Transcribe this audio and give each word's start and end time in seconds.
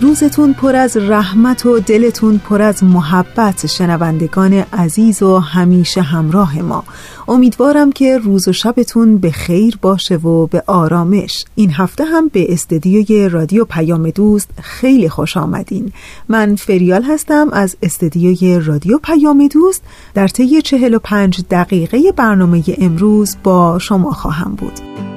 روزتون 0.00 0.52
پر 0.52 0.76
از 0.76 0.96
رحمت 0.96 1.66
و 1.66 1.80
دلتون 1.80 2.38
پر 2.38 2.62
از 2.62 2.84
محبت 2.84 3.66
شنوندگان 3.66 4.52
عزیز 4.52 5.22
و 5.22 5.38
همیشه 5.38 6.02
همراه 6.02 6.62
ما. 6.62 6.84
امیدوارم 7.28 7.92
که 7.92 8.18
روز 8.18 8.48
و 8.48 8.52
شبتون 8.52 9.18
به 9.18 9.30
خیر 9.30 9.78
باشه 9.82 10.16
و 10.16 10.46
به 10.46 10.62
آرامش. 10.66 11.44
این 11.54 11.70
هفته 11.72 12.04
هم 12.04 12.28
به 12.28 12.52
استدیوی 12.52 13.28
رادیو 13.28 13.64
پیام 13.64 14.10
دوست 14.10 14.50
خیلی 14.62 15.08
خوش 15.08 15.36
آمدین. 15.36 15.92
من 16.28 16.56
فریال 16.56 17.02
هستم 17.02 17.48
از 17.52 17.76
استدیوی 17.82 18.60
رادیو 18.60 18.98
پیام 18.98 19.48
دوست. 19.48 19.82
در 20.14 20.28
طی 20.28 20.62
45 20.62 21.40
دقیقه 21.50 22.12
برنامه 22.16 22.62
امروز 22.78 23.36
با 23.42 23.78
شما 23.78 24.12
خواهم 24.12 24.54
بود. 24.54 25.15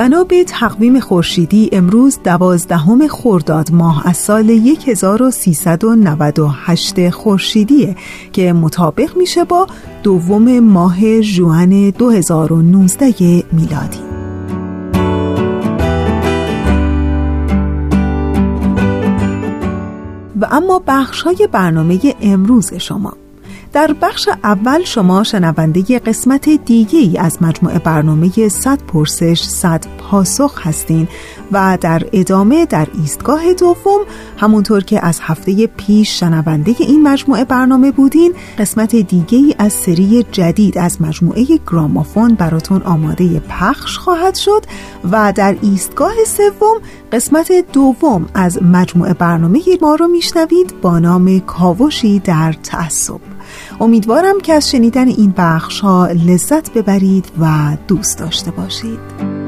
بنا 0.00 0.24
به 0.24 0.44
تقویم 0.44 1.00
خورشیدی 1.00 1.68
امروز 1.72 2.18
دوازدهم 2.24 3.08
خرداد 3.08 3.72
ماه 3.72 4.08
از 4.08 4.16
سال 4.16 4.50
1398 4.50 7.10
خورشیدیه 7.10 7.96
که 8.32 8.52
مطابق 8.52 9.16
میشه 9.16 9.44
با 9.44 9.66
دوم 10.02 10.60
ماه 10.60 11.20
جوان 11.20 11.90
2019 11.90 13.44
میلادی. 13.52 13.98
و 20.40 20.46
اما 20.50 20.82
بخش 20.86 21.22
های 21.22 21.48
برنامه 21.52 22.14
امروز 22.22 22.74
شما. 22.74 23.12
در 23.72 23.94
بخش 24.02 24.28
اول 24.44 24.84
شما 24.84 25.24
شنونده 25.24 25.98
قسمت 25.98 26.48
دیگه 26.48 26.98
ای 26.98 27.18
از 27.18 27.42
مجموعه 27.42 27.78
برنامه 27.78 28.48
100 28.48 28.82
پرسش 28.82 29.42
100 29.42 29.86
پاسخ 29.98 30.66
هستین 30.66 31.08
و 31.52 31.78
در 31.80 32.02
ادامه 32.12 32.66
در 32.66 32.86
ایستگاه 32.94 33.54
دوم 33.54 34.00
همونطور 34.36 34.84
که 34.84 35.06
از 35.06 35.20
هفته 35.22 35.66
پیش 35.66 36.20
شنونده 36.20 36.74
این 36.78 37.02
مجموعه 37.02 37.44
برنامه 37.44 37.90
بودین 37.90 38.34
قسمت 38.58 38.96
دیگه 38.96 39.38
ای 39.38 39.54
از 39.58 39.72
سری 39.72 40.26
جدید 40.32 40.78
از 40.78 41.02
مجموعه 41.02 41.46
گرامافون 41.66 42.34
براتون 42.34 42.82
آماده 42.82 43.40
پخش 43.40 43.98
خواهد 43.98 44.34
شد 44.34 44.64
و 45.12 45.32
در 45.36 45.56
ایستگاه 45.62 46.14
سوم 46.26 46.80
قسمت 47.12 47.52
دوم 47.72 48.28
از 48.34 48.62
مجموعه 48.62 49.14
برنامه 49.14 49.60
ما 49.82 49.94
رو 49.94 50.08
میشنوید 50.08 50.80
با 50.80 50.98
نام 50.98 51.40
کاوشی 51.40 52.18
در 52.18 52.52
تعصب. 52.52 53.20
امیدوارم 53.80 54.40
که 54.40 54.52
از 54.54 54.70
شنیدن 54.70 55.08
این 55.08 55.34
بخش 55.36 55.80
ها 55.80 56.06
لذت 56.06 56.72
ببرید 56.72 57.32
و 57.40 57.76
دوست 57.88 58.18
داشته 58.18 58.50
باشید. 58.50 59.39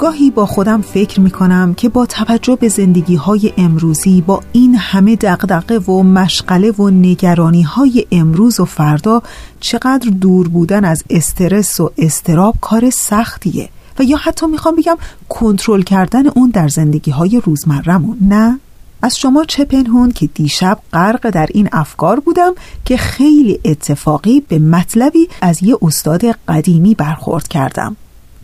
گاهی 0.00 0.30
با 0.30 0.46
خودم 0.46 0.82
فکر 0.82 1.20
می 1.20 1.30
کنم 1.30 1.74
که 1.74 1.88
با 1.88 2.06
توجه 2.06 2.56
به 2.56 2.68
زندگی 2.68 3.16
های 3.16 3.52
امروزی 3.56 4.20
با 4.20 4.42
این 4.52 4.74
همه 4.74 5.16
دقدقه 5.16 5.78
و 5.78 6.02
مشغله 6.02 6.70
و 6.70 6.90
نگرانی 6.90 7.62
های 7.62 8.06
امروز 8.12 8.60
و 8.60 8.64
فردا 8.64 9.22
چقدر 9.60 10.10
دور 10.10 10.48
بودن 10.48 10.84
از 10.84 11.02
استرس 11.10 11.80
و 11.80 11.90
استراب 11.98 12.54
کار 12.60 12.90
سختیه. 12.90 13.68
و 13.98 14.02
یا 14.02 14.16
حتی 14.16 14.46
می‌خوام 14.46 14.76
بگم 14.76 14.96
کنترل 15.28 15.82
کردن 15.82 16.26
اون 16.26 16.50
در 16.50 16.68
زندگی 16.68 17.10
های 17.10 17.42
روزمرمون 17.44 18.18
نه؟ 18.20 18.60
از 19.02 19.18
شما 19.18 19.44
چه 19.44 19.64
پنهون 19.64 20.10
که 20.10 20.26
دیشب 20.26 20.78
غرق 20.92 21.30
در 21.30 21.46
این 21.50 21.68
افکار 21.72 22.20
بودم 22.20 22.52
که 22.84 22.96
خیلی 22.96 23.60
اتفاقی 23.64 24.40
به 24.48 24.58
مطلبی 24.58 25.28
از 25.40 25.62
یه 25.62 25.76
استاد 25.82 26.24
قدیمی 26.48 26.94
برخورد 26.94 27.48
کردم. 27.48 27.96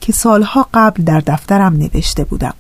که 0.06 0.12
سالها 0.12 0.68
قبل 0.74 1.02
در 1.02 1.20
دفترم 1.20 1.76
نوشته 1.76 2.24
بودم. 2.24 2.54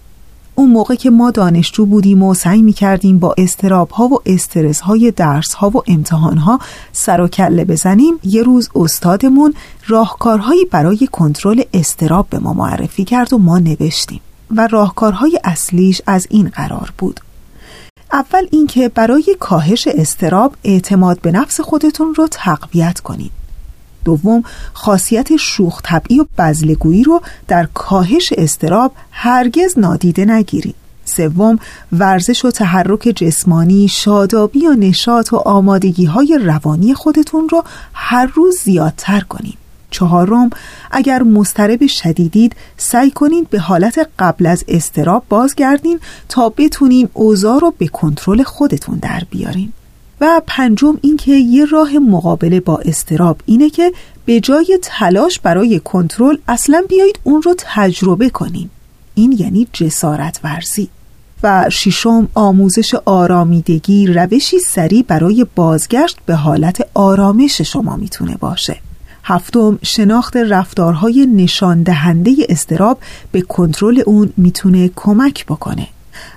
اون 0.54 0.70
موقع 0.70 0.94
که 0.94 1.10
ما 1.10 1.30
دانشجو 1.30 1.86
بودیم 1.86 2.22
و 2.22 2.34
سعی 2.34 2.62
می 2.62 2.72
کردیم 2.72 3.18
با 3.18 3.34
استراب 3.38 3.90
ها 3.90 4.08
و 4.08 4.20
استرس 4.26 4.80
های 4.80 5.10
درس 5.10 5.54
ها 5.54 5.70
و 5.70 5.82
امتحان 5.86 6.38
ها 6.38 6.58
سر 6.92 7.20
و 7.20 7.28
کله 7.28 7.64
بزنیم 7.64 8.14
یه 8.24 8.42
روز 8.42 8.70
استادمون 8.74 9.54
راهکارهایی 9.86 10.64
برای 10.64 11.08
کنترل 11.12 11.62
استراب 11.74 12.26
به 12.30 12.38
ما 12.38 12.52
معرفی 12.52 13.04
کرد 13.04 13.32
و 13.32 13.38
ما 13.38 13.58
نوشتیم 13.58 14.20
و 14.56 14.66
راهکارهای 14.66 15.40
اصلیش 15.44 16.02
از 16.06 16.26
این 16.30 16.48
قرار 16.48 16.92
بود. 16.98 17.20
اول 18.12 18.46
اینکه 18.50 18.88
برای 18.88 19.36
کاهش 19.40 19.88
استراب 19.88 20.56
اعتماد 20.64 21.20
به 21.20 21.32
نفس 21.32 21.60
خودتون 21.60 22.14
رو 22.14 22.28
تقویت 22.30 23.00
کنید. 23.00 23.45
دوم 24.06 24.42
خاصیت 24.72 25.36
شوخ 25.36 25.80
طبعی 25.82 26.20
و 26.20 26.26
بزلگویی 26.38 27.02
رو 27.02 27.22
در 27.48 27.68
کاهش 27.74 28.32
استراب 28.36 28.92
هرگز 29.10 29.78
نادیده 29.78 30.24
نگیرید 30.24 30.74
سوم 31.04 31.58
ورزش 31.92 32.44
و 32.44 32.50
تحرک 32.50 33.12
جسمانی 33.16 33.88
شادابی 33.88 34.66
و 34.66 34.72
نشاط 34.72 35.32
و 35.32 35.36
آمادگی 35.36 36.04
های 36.04 36.38
روانی 36.42 36.94
خودتون 36.94 37.48
رو 37.48 37.64
هر 37.92 38.26
روز 38.34 38.56
زیادتر 38.64 39.20
کنید 39.20 39.58
چهارم 39.90 40.50
اگر 40.90 41.22
مسترب 41.22 41.86
شدیدید 41.86 42.56
سعی 42.76 43.10
کنید 43.10 43.50
به 43.50 43.58
حالت 43.60 44.08
قبل 44.18 44.46
از 44.46 44.64
استراب 44.68 45.24
بازگردین 45.28 46.00
تا 46.28 46.48
بتونین 46.48 47.08
اوضاع 47.12 47.60
رو 47.60 47.74
به 47.78 47.88
کنترل 47.88 48.42
خودتون 48.42 48.98
در 48.98 49.22
بیارین. 49.30 49.72
و 50.20 50.42
پنجم 50.46 50.98
اینکه 51.00 51.32
یه 51.32 51.64
راه 51.64 51.98
مقابله 51.98 52.60
با 52.60 52.78
استراب 52.78 53.40
اینه 53.46 53.70
که 53.70 53.92
به 54.24 54.40
جای 54.40 54.78
تلاش 54.82 55.40
برای 55.40 55.80
کنترل 55.84 56.36
اصلا 56.48 56.82
بیایید 56.88 57.18
اون 57.22 57.42
رو 57.42 57.54
تجربه 57.58 58.30
کنیم. 58.30 58.70
این 59.14 59.36
یعنی 59.38 59.68
جسارت 59.72 60.40
ورزی. 60.44 60.88
و 61.42 61.70
ششم 61.70 62.28
آموزش 62.34 62.94
آرامیدگی 62.94 64.06
روشی 64.06 64.58
سریع 64.58 65.04
برای 65.08 65.46
بازگشت 65.54 66.18
به 66.26 66.34
حالت 66.34 66.88
آرامش 66.94 67.60
شما 67.60 67.96
می‌تونه 67.96 68.36
باشه. 68.36 68.76
هفتم 69.24 69.78
شناخت 69.82 70.36
رفتارهای 70.36 71.26
نشان 71.26 71.82
دهنده 71.82 72.36
استراب 72.48 72.98
به 73.32 73.40
کنترل 73.40 74.02
اون 74.06 74.32
می‌تونه 74.36 74.90
کمک 74.96 75.46
بکنه. 75.46 75.88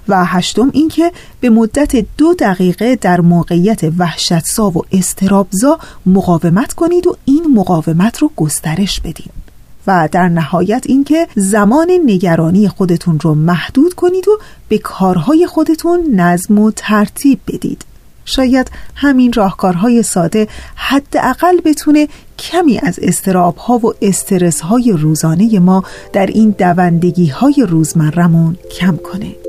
و 0.08 0.26
هشتم 0.26 0.70
اینکه 0.74 1.12
به 1.40 1.50
مدت 1.50 2.06
دو 2.18 2.34
دقیقه 2.34 2.96
در 2.96 3.22
موقعیت 3.22 3.82
وحشتزا 3.98 4.70
و 4.70 4.82
استرابزا 4.92 5.80
مقاومت 6.06 6.74
کنید 6.74 7.08
و 7.08 7.18
این 7.26 7.48
مقاومت 7.56 8.18
رو 8.18 8.32
گسترش 8.36 9.00
بدید 9.00 9.40
و 9.88 10.10
در 10.12 10.30
نهایت 10.30 10.84
اینکه 10.86 11.28
زمان 11.36 11.88
نگرانی 12.06 12.68
خودتون 12.68 13.20
رو 13.20 13.36
محدود 13.36 13.94
کنید 13.94 14.28
و 14.28 14.32
به 14.70 14.78
کارهای 14.78 15.48
خودتون 15.48 16.16
نظم 16.16 16.60
و 16.60 16.72
ترتیب 16.72 17.40
بدید. 17.48 17.86
شاید 18.26 18.72
همین 18.96 19.34
راهکارهای 19.34 20.04
ساده 20.04 20.48
حداقل 20.76 21.62
بتونه 21.66 22.08
کمی 22.40 22.80
از 22.80 23.00
استراب 23.02 23.58
ها 23.58 23.78
و 23.78 23.94
استرس 24.02 24.62
های 24.62 24.92
روزانه 24.92 25.60
ما 25.60 25.84
در 26.14 26.26
این 26.26 26.50
دوندگی 26.50 27.28
های 27.28 27.66
روزمرمون 27.70 28.58
کم 28.80 28.98
کنه. 28.98 29.49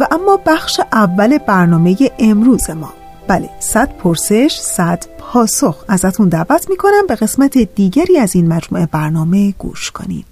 و 0.00 0.06
اما 0.10 0.40
بخش 0.46 0.80
اول 0.92 1.38
برنامه 1.38 1.96
امروز 2.18 2.70
ما. 2.70 2.92
بله 3.28 3.50
صد 3.60 3.88
پرسش 3.98 4.58
صد 4.60 5.04
پاسخ. 5.18 5.84
ازتون 5.88 6.28
دعوت 6.28 6.70
می‌کنم 6.70 7.06
به 7.08 7.14
قسمت 7.14 7.58
دیگری 7.58 8.18
از 8.18 8.36
این 8.36 8.48
مجموعه 8.48 8.88
برنامه 8.92 9.54
گوش 9.58 9.90
کنید. 9.90 10.26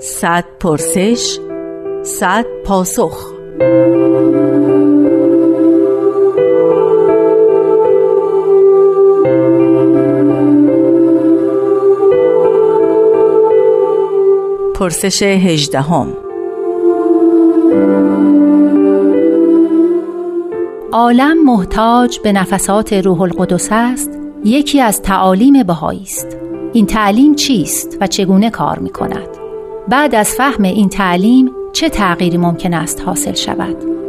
صد 0.00 0.44
پرسش 0.60 1.38
صد 2.02 2.44
پاسخ. 2.64 3.34
پرسش 14.74 15.22
هجدهم. 15.22 16.14
عالم 20.92 21.44
محتاج 21.44 22.18
به 22.18 22.32
نفسات 22.32 22.92
روح 22.92 23.20
القدس 23.20 23.68
است 23.70 24.10
یکی 24.44 24.80
از 24.80 25.02
تعالیم 25.02 25.62
بهایی 25.62 26.02
است. 26.02 26.36
این 26.72 26.86
تعلیم 26.86 27.34
چیست 27.34 27.98
و 28.00 28.06
چگونه 28.06 28.50
کار 28.50 28.78
می 28.78 28.90
کند 28.90 29.28
بعد 29.88 30.14
از 30.14 30.34
فهم 30.34 30.62
این 30.62 30.88
تعلیم 30.88 31.50
چه 31.72 31.88
تغییری 31.88 32.36
ممکن 32.36 32.74
است 32.74 33.00
حاصل 33.00 33.34
شود؟ 33.34 34.03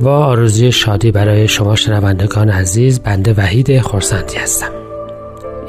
با 0.00 0.24
آرزوی 0.24 0.72
شادی 0.72 1.10
برای 1.10 1.48
شما 1.48 1.76
شنوندگان 1.76 2.50
عزیز 2.50 3.00
بنده 3.00 3.32
وحید 3.32 3.80
خورسندی 3.80 4.36
هستم. 4.36 4.70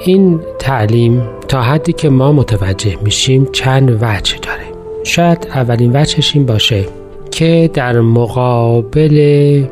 این 0.06 0.40
تعلیم 0.60 1.22
تا 1.48 1.62
حدی 1.62 1.94
که 1.94 2.10
ما 2.10 2.32
متوجه 2.32 2.98
میشیم 3.04 3.48
چند 3.52 3.98
وجه 4.02 4.38
داره. 4.38 4.64
شاید 5.04 5.48
اولین 5.56 5.96
وجهش 5.96 6.36
این 6.36 6.46
باشه 6.46 6.86
که 7.32 7.70
در 7.74 8.00
مقابل 8.00 9.64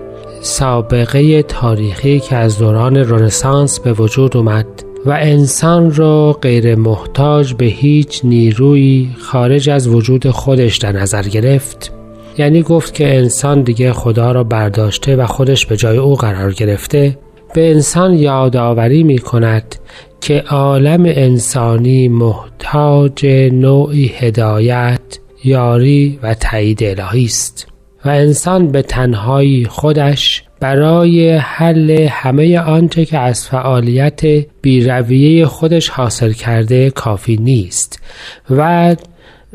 سابقه 0.41 1.43
تاریخی 1.43 2.19
که 2.19 2.35
از 2.35 2.57
دوران 2.57 2.97
رنسانس 2.97 3.79
به 3.79 3.93
وجود 3.93 4.37
اومد 4.37 4.65
و 5.05 5.11
انسان 5.11 5.95
را 5.95 6.33
غیر 6.33 6.75
محتاج 6.75 7.53
به 7.53 7.65
هیچ 7.65 8.21
نیروی 8.23 9.09
خارج 9.19 9.69
از 9.69 9.87
وجود 9.87 10.29
خودش 10.29 10.77
در 10.77 10.91
نظر 10.91 11.23
گرفت 11.23 11.98
یعنی 12.39 12.61
گفت 12.61 12.93
که 12.93 13.15
انسان 13.15 13.61
دیگه 13.61 13.93
خدا 13.93 14.31
را 14.31 14.43
برداشته 14.43 15.15
و 15.15 15.25
خودش 15.25 15.65
به 15.65 15.77
جای 15.77 15.97
او 15.97 16.15
قرار 16.15 16.53
گرفته 16.53 17.17
به 17.53 17.71
انسان 17.71 18.13
یادآوری 18.13 19.03
می 19.03 19.19
کند 19.19 19.75
که 20.21 20.43
عالم 20.49 21.03
انسانی 21.05 22.07
محتاج 22.07 23.25
نوعی 23.51 24.11
هدایت 24.17 24.99
یاری 25.43 26.19
و 26.23 26.33
تایید 26.33 26.83
الهی 26.83 27.25
است 27.25 27.67
و 28.05 28.09
انسان 28.09 28.67
به 28.67 28.81
تنهایی 28.81 29.65
خودش 29.65 30.43
برای 30.59 31.31
حل 31.31 32.07
همه 32.09 32.59
آنچه 32.59 33.05
که 33.05 33.17
از 33.17 33.47
فعالیت 33.47 34.21
بیرویه 34.61 35.45
خودش 35.45 35.89
حاصل 35.89 36.31
کرده 36.31 36.89
کافی 36.89 37.37
نیست 37.37 38.01
و 38.49 38.95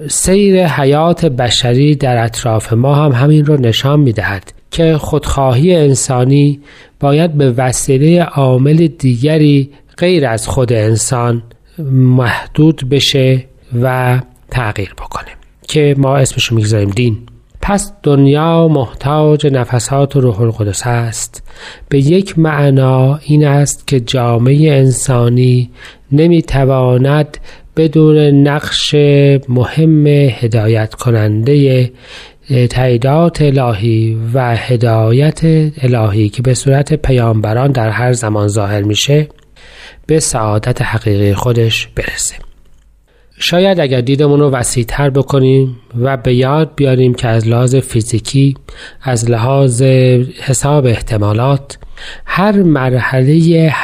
سیر 0.08 0.66
حیات 0.66 1.26
بشری 1.26 1.94
در 1.94 2.24
اطراف 2.24 2.72
ما 2.72 2.94
هم 2.94 3.12
همین 3.12 3.46
رو 3.46 3.56
نشان 3.56 4.00
می 4.00 4.12
دهد 4.12 4.52
که 4.70 4.98
خودخواهی 4.98 5.76
انسانی 5.76 6.60
باید 7.00 7.32
به 7.32 7.50
وسیله 7.50 8.22
عامل 8.22 8.86
دیگری 8.86 9.70
غیر 9.98 10.26
از 10.26 10.48
خود 10.48 10.72
انسان 10.72 11.42
محدود 11.92 12.88
بشه 12.90 13.44
و 13.82 14.20
تغییر 14.50 14.94
بکنه 14.94 15.28
که 15.62 15.94
ما 15.98 16.16
اسمش 16.16 16.44
رو 16.44 16.56
می‌گذاریم 16.56 16.90
دین. 16.90 17.18
پس 17.62 17.92
دنیا 18.02 18.68
محتاج 18.68 19.46
نفسات 19.46 20.16
روح 20.16 20.40
القدس 20.40 20.86
است 20.86 21.42
به 21.88 21.98
یک 21.98 22.38
معنا 22.38 23.16
این 23.16 23.46
است 23.46 23.86
که 23.86 24.00
جامعه 24.00 24.72
انسانی 24.72 25.70
نمی‌تواند 26.12 27.38
بدون 27.76 28.16
نقش 28.18 28.94
مهم 29.48 30.06
هدایت 30.06 30.94
کننده 30.94 31.90
تعییدات 32.70 33.42
الهی 33.42 34.18
و 34.34 34.56
هدایت 34.56 35.40
الهی 35.82 36.28
که 36.28 36.42
به 36.42 36.54
صورت 36.54 36.94
پیامبران 36.94 37.72
در 37.72 37.90
هر 37.90 38.12
زمان 38.12 38.48
ظاهر 38.48 38.82
میشه 38.82 39.28
به 40.06 40.20
سعادت 40.20 40.82
حقیقی 40.82 41.34
خودش 41.34 41.86
برسه. 41.86 42.34
شاید 43.38 43.80
اگر 43.80 44.00
دیدمون 44.00 44.40
رو 44.40 44.50
وسیعتر 44.50 45.10
بکنیم 45.10 45.76
و 46.00 46.16
به 46.16 46.34
یاد 46.34 46.72
بیاریم 46.76 47.14
که 47.14 47.28
از 47.28 47.48
لحاظ 47.48 47.76
فیزیکی 47.76 48.54
از 49.02 49.30
لحاظ 49.30 49.82
حساب 50.40 50.86
احتمالات 50.86 51.78
هر 52.24 52.62
مرحله 52.62 53.32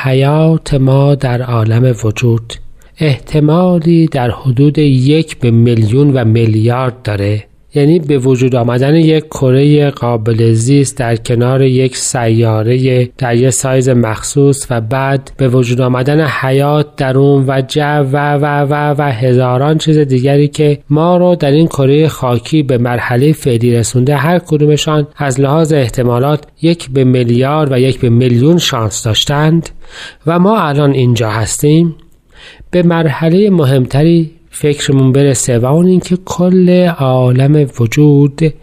حیات 0.02 0.74
ما 0.74 1.14
در 1.14 1.42
عالم 1.42 1.96
وجود 2.04 2.52
احتمالی 3.00 4.06
در 4.06 4.30
حدود 4.30 4.78
یک 4.78 5.38
به 5.38 5.50
میلیون 5.50 6.12
و 6.14 6.24
میلیارد 6.24 7.02
داره. 7.02 7.44
یعنی 7.74 7.98
به 7.98 8.18
وجود 8.18 8.56
آمدن 8.56 8.94
یک 8.94 9.24
کره 9.26 9.90
قابل 9.90 10.52
زیست 10.52 10.96
در 10.96 11.16
کنار 11.16 11.62
یک 11.62 11.96
سیاره 11.96 13.08
در 13.18 13.34
یک 13.34 13.50
سایز 13.50 13.88
مخصوص 13.88 14.66
و 14.70 14.80
بعد 14.80 15.32
به 15.36 15.48
وجود 15.48 15.80
آمدن 15.80 16.26
حیات 16.26 16.96
در 16.96 17.18
اون 17.18 17.44
و 17.48 17.62
جو 17.68 17.82
و 17.82 18.34
و 18.34 18.66
و 18.70 18.94
و 18.98 19.12
هزاران 19.12 19.78
چیز 19.78 19.98
دیگری 19.98 20.48
که 20.48 20.78
ما 20.90 21.16
رو 21.16 21.36
در 21.36 21.50
این 21.50 21.66
کره 21.66 22.08
خاکی 22.08 22.62
به 22.62 22.78
مرحله 22.78 23.32
فعلی 23.32 23.76
رسونده 23.76 24.16
هر 24.16 24.38
کدومشان 24.38 25.06
از 25.16 25.40
لحاظ 25.40 25.72
احتمالات 25.72 26.44
یک 26.62 26.90
به 26.90 27.04
میلیارد 27.04 27.72
و 27.72 27.78
یک 27.78 28.00
به 28.00 28.08
میلیون 28.08 28.58
شانس 28.58 29.02
داشتند 29.02 29.68
و 30.26 30.38
ما 30.38 30.58
الان 30.58 30.92
اینجا 30.92 31.30
هستیم. 31.30 31.96
به 32.70 32.82
مرحله 32.82 33.50
مهمتری 33.50 34.30
فکرمون 34.50 35.12
برسه 35.12 35.58
و 35.58 35.66
اون 35.66 35.86
اینکه 35.86 36.18
کل 36.24 36.86
عالم 36.86 37.70
وجود 37.80 38.54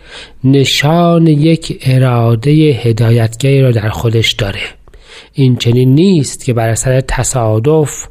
نشان 0.43 1.27
یک 1.27 1.79
اراده 1.86 2.51
هدایتگری 2.51 3.62
را 3.62 3.72
در 3.72 3.89
خودش 3.89 4.34
داره. 4.34 4.60
این 5.34 5.55
چنین 5.55 5.96
نیست 5.96 6.46
که 6.46 6.53
بر 6.53 6.69
اثر 6.69 7.01
تصادف 7.01 8.07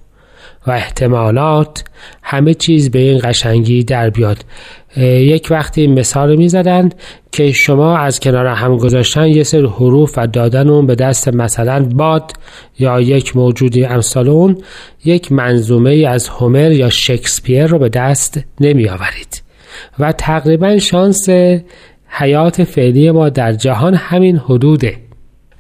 و 0.67 0.71
احتمالات 0.71 1.85
همه 2.23 2.55
چیز 2.55 2.91
به 2.91 2.99
این 2.99 3.21
قشنگی 3.25 3.85
در 3.85 4.11
بیاد. 4.11 4.45
یک 5.05 5.49
وقتی 5.51 5.87
مثال 5.87 6.37
می 6.37 6.49
زدن 6.49 6.89
که 7.33 7.53
شما 7.53 7.99
از 7.99 8.21
کنار 8.21 8.47
هم 8.47 8.77
گذاشتن 8.77 9.27
یه 9.27 9.43
سر 9.43 9.67
حروف 9.67 10.15
و 10.17 10.27
دادن 10.27 10.69
اون 10.69 10.87
به 10.87 10.95
دست 10.95 11.29
مثلا 11.29 11.85
باد 11.85 12.33
یا 12.79 13.01
یک 13.01 13.37
موجودی 13.37 13.85
امثال 13.85 14.29
اون 14.29 14.59
یک 15.05 15.33
منظومه 15.33 16.05
از 16.09 16.29
هومر 16.29 16.73
یا 16.73 16.91
شکسپیر 16.91 17.67
رو 17.67 17.79
به 17.79 17.89
دست 17.89 18.41
نمی 18.61 18.89
آورید 18.89 19.43
و 19.99 20.13
تقریبا 20.13 20.79
شانس 20.79 21.29
حیات 22.09 22.65
فعلی 22.65 23.11
ما 23.11 23.29
در 23.29 23.53
جهان 23.53 23.95
همین 23.95 24.37
حدوده. 24.37 25.06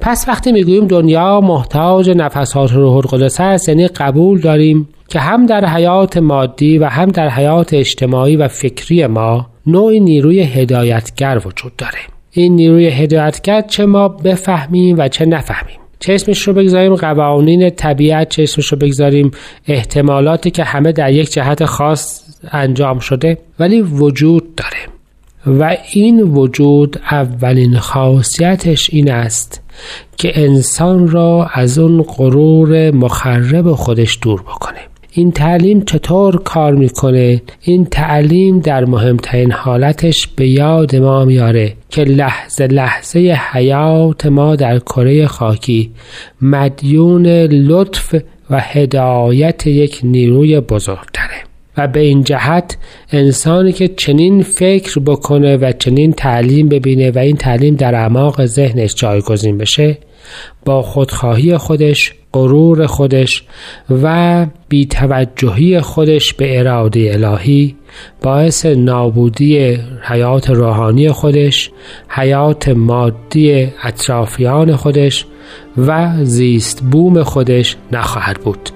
پس 0.00 0.24
وقتی 0.28 0.52
می‌گوییم 0.52 0.86
دنیا 0.86 1.40
محتاج 1.40 2.10
نفسات 2.10 2.72
روح 2.72 2.96
القدس 2.96 3.40
است 3.40 3.68
یعنی 3.68 3.88
قبول 3.88 4.40
داریم 4.40 4.88
که 5.08 5.20
هم 5.20 5.46
در 5.46 5.66
حیات 5.66 6.16
مادی 6.16 6.78
و 6.78 6.84
هم 6.84 7.08
در 7.08 7.28
حیات 7.28 7.74
اجتماعی 7.74 8.36
و 8.36 8.48
فکری 8.48 9.06
ما 9.06 9.46
نوعی 9.66 10.00
نیروی 10.00 10.40
هدایتگر 10.40 11.40
وجود 11.44 11.76
داره. 11.76 11.98
این 12.30 12.56
نیروی 12.56 12.86
هدایتگر 12.86 13.60
چه 13.60 13.86
ما 13.86 14.08
بفهمیم 14.08 14.98
و 14.98 15.08
چه 15.08 15.26
نفهمیم؟ 15.26 15.76
چه 16.00 16.14
اسمش 16.14 16.42
رو 16.42 16.54
بگذاریم؟ 16.54 16.94
قوانین 16.94 17.70
طبیعت 17.70 18.28
چه 18.28 18.42
اسمش 18.42 18.66
رو 18.66 18.78
بگذاریم؟ 18.78 19.30
احتمالاتی 19.68 20.50
که 20.50 20.64
همه 20.64 20.92
در 20.92 21.12
یک 21.12 21.32
جهت 21.32 21.64
خاص 21.64 22.22
انجام 22.50 22.98
شده 22.98 23.38
ولی 23.58 23.82
وجود 23.82 24.54
داره. 24.54 24.96
و 25.46 25.76
این 25.92 26.20
وجود 26.20 27.00
اولین 27.10 27.78
خاصیتش 27.78 28.90
این 28.92 29.10
است 29.10 29.62
که 30.16 30.40
انسان 30.40 31.08
را 31.08 31.48
از 31.54 31.78
اون 31.78 32.02
غرور 32.02 32.90
مخرب 32.90 33.72
خودش 33.72 34.18
دور 34.22 34.42
بکنه. 34.42 34.78
این 35.12 35.32
تعلیم 35.32 35.80
چطور 35.84 36.36
کار 36.36 36.74
می‌کنه؟ 36.74 37.42
این 37.62 37.84
تعلیم 37.84 38.60
در 38.60 38.84
مهمترین 38.84 39.52
حالتش 39.52 40.26
به 40.26 40.48
یاد 40.48 40.96
ما 40.96 41.24
میاره 41.24 41.72
که 41.90 42.04
لحظه 42.04 42.66
لحظه 42.66 43.38
حیات 43.52 44.26
ما 44.26 44.56
در 44.56 44.78
کره 44.78 45.26
خاکی 45.26 45.90
مدیون 46.42 47.26
لطف 47.46 48.14
و 48.50 48.60
هدایت 48.60 49.66
یک 49.66 50.00
نیروی 50.04 50.60
بزرگتره. 50.60 51.55
و 51.76 51.88
به 51.88 52.00
این 52.00 52.24
جهت 52.24 52.76
انسانی 53.12 53.72
که 53.72 53.88
چنین 53.88 54.42
فکر 54.42 55.00
بکنه 55.00 55.56
و 55.56 55.72
چنین 55.78 56.12
تعلیم 56.12 56.68
ببینه 56.68 57.10
و 57.10 57.18
این 57.18 57.36
تعلیم 57.36 57.74
در 57.74 57.94
اعماق 57.94 58.46
ذهنش 58.46 58.94
جایگزین 58.94 59.58
بشه 59.58 59.98
با 60.64 60.82
خودخواهی 60.82 61.56
خودش 61.56 62.14
غرور 62.32 62.86
خودش 62.86 63.42
و 64.02 64.46
بیتوجهی 64.68 65.80
خودش 65.80 66.34
به 66.34 66.58
اراده 66.58 67.10
الهی 67.12 67.76
باعث 68.22 68.66
نابودی 68.66 69.78
حیات 70.02 70.50
روحانی 70.50 71.10
خودش 71.10 71.70
حیات 72.08 72.68
مادی 72.68 73.68
اطرافیان 73.82 74.76
خودش 74.76 75.26
و 75.76 76.12
زیست 76.22 76.82
بوم 76.82 77.22
خودش 77.22 77.76
نخواهد 77.92 78.40
بود. 78.40 78.70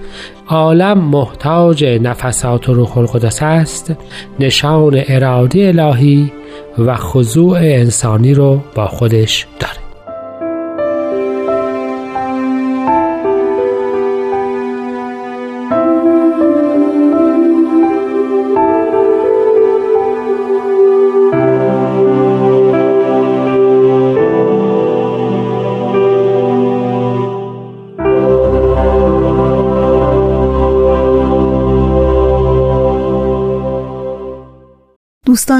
عالم 0.50 0.98
محتاج 0.98 1.84
نفسات 1.84 2.68
و 2.68 2.74
روح 2.74 2.98
القدس 2.98 3.42
است 3.42 3.92
نشان 4.40 5.02
اراده 5.08 5.68
الهی 5.68 6.32
و 6.78 6.96
خضوع 6.96 7.58
انسانی 7.58 8.34
رو 8.34 8.60
با 8.74 8.86
خودش 8.86 9.46
داره. 9.60 9.79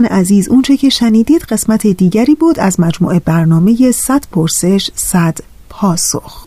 دوستان 0.01 0.19
عزیز 0.19 0.49
اونچه 0.49 0.77
که 0.77 0.89
شنیدید 0.89 1.43
قسمت 1.43 1.87
دیگری 1.87 2.35
بود 2.35 2.61
از 2.61 2.81
مجموعه 2.81 3.19
برنامه 3.19 3.93
100 3.93 4.25
پرسش 4.33 4.91
100 4.95 5.39
پاسخ. 5.69 6.47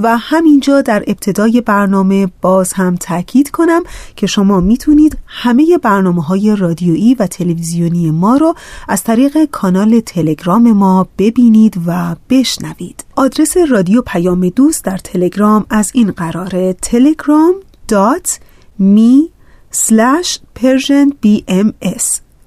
و 0.00 0.16
همینجا 0.16 0.82
در 0.82 1.04
ابتدای 1.06 1.60
برنامه 1.60 2.28
باز 2.40 2.72
هم 2.72 2.96
تاکید 2.96 3.50
کنم 3.50 3.82
که 4.16 4.26
شما 4.26 4.60
می‌تونید 4.60 5.18
همه 5.26 5.78
برنامه 5.82 6.22
های 6.22 6.56
رادیویی 6.56 7.14
و 7.14 7.26
تلویزیونی 7.26 8.10
ما 8.10 8.36
رو 8.36 8.54
از 8.88 9.02
طریق 9.02 9.44
کانال 9.44 10.00
تلگرام 10.00 10.72
ما 10.72 11.08
ببینید 11.18 11.80
و 11.86 12.16
بشنوید. 12.30 13.04
آدرس 13.16 13.56
رادیو 13.70 14.02
پیام 14.02 14.48
دوست 14.48 14.84
در 14.84 14.98
تلگرام 14.98 15.66
از 15.70 15.90
این 15.94 16.10
قراره 16.10 16.76
telegram.me 16.82 19.30
slash 19.72 20.38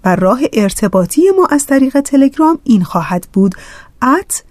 و 0.06 0.16
راه 0.16 0.40
ارتباطی 0.54 1.22
ما 1.38 1.48
از 1.50 1.66
طریق 1.66 2.00
تلگرام 2.00 2.60
این 2.64 2.84
خواهد 2.84 3.28
بود. 3.34 3.56
at 4.04 4.42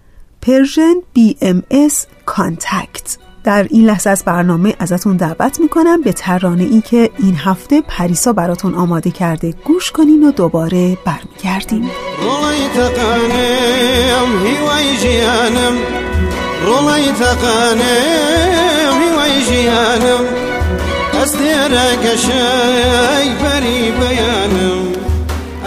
Persian 0.47 1.19
BMS 1.19 1.95
Contact. 2.27 3.19
در 3.45 3.67
این 3.71 3.87
لحظه 3.87 4.11
از 4.11 4.25
برنامه 4.25 4.75
ازتون 4.79 5.17
دعوت 5.17 5.61
می‌کنم 5.61 6.03
به 6.03 6.13
ترانه 6.13 6.65
ای 6.65 6.81
که 6.81 7.11
این 7.19 7.35
هفته 7.35 7.81
پریسا 7.81 8.33
براتون 8.33 8.75
آماده 8.75 9.11
کرده. 9.11 9.55
گوش 9.65 9.91
کنین 9.91 10.25
و 10.25 10.33
دوباره 10.33 10.99
برمیگردیم. 11.05 11.91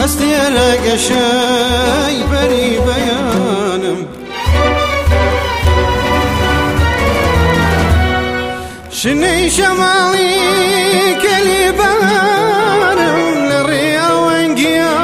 استێرەگە 0.04 0.96
شەی 1.08 2.18
بەری 2.32 2.72
بەیانم 2.86 4.00
شنەی 9.00 9.46
شەماڵی 9.58 10.38
کەلی 11.24 11.66
بەرم 11.80 13.38
لە 13.50 13.60
ڕێاوەنگیا 13.70 14.96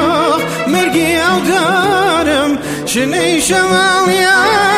مرگی 0.72 1.10
ئەودارم 1.24 2.52
شنەی 2.92 3.34
شەماڵی 3.48 4.20
کەلی 4.34 4.77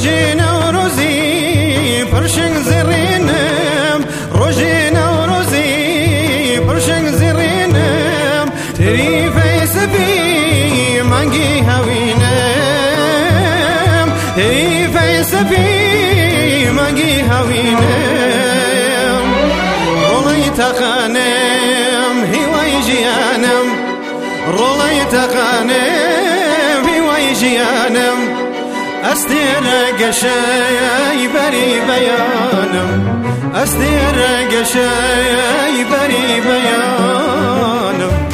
روجي 0.00 0.34
نوروزي 0.34 2.04
برشق 2.12 2.54
زرينم. 2.68 4.00
روجي 4.32 4.90
نوروزي 4.90 6.60
برشق 6.60 7.04
زرينم. 7.20 8.46
تري 8.78 9.30
فيس 9.34 9.74
بي 9.92 11.02
مانجي 11.02 11.60
هاوينم. 11.68 12.08
تري 14.36 14.88
فيس 14.94 15.32
بي 15.34 15.66
مانجي 16.70 17.22
هاوينم. 17.22 17.84
رولي 20.02 20.50
تقانم 20.56 22.16
هواي 22.32 22.74
جيانم. 22.86 23.68
رولي 24.48 25.00
تقانم 25.12 26.84
هواي 26.88 27.26
جيانم. 27.32 27.89
از 29.02 29.26
دیر 29.26 29.96
گشه 29.98 30.28
ای 31.12 31.28
بری 31.28 31.80
بیانم 31.80 33.22
از 33.54 33.78
دیر 33.78 34.48
گشه 34.50 34.88
ای 35.66 35.84
بری 35.84 36.40
بیانم 36.40 38.29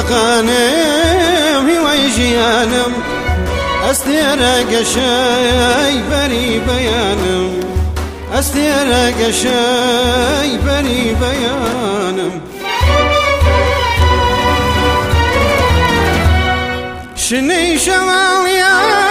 غانم 0.00 1.66
ويجيانم 1.86 2.92
أستيرا 3.90 4.54
قشاي 4.72 5.94
بري 6.10 6.60
بيانم 6.68 7.60
أستيرا 8.34 9.06
قشاي 9.20 10.58
بري 10.66 11.16
بيانم 11.20 12.40
شني 17.16 17.78
شواليان 17.78 19.07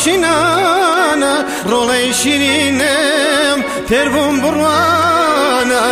چاوەشینانە 0.00 1.34
ڕۆڵەی 1.70 2.08
شیرینم 2.20 3.58
تێربووم 3.88 4.36
بڕوانە 4.42 5.84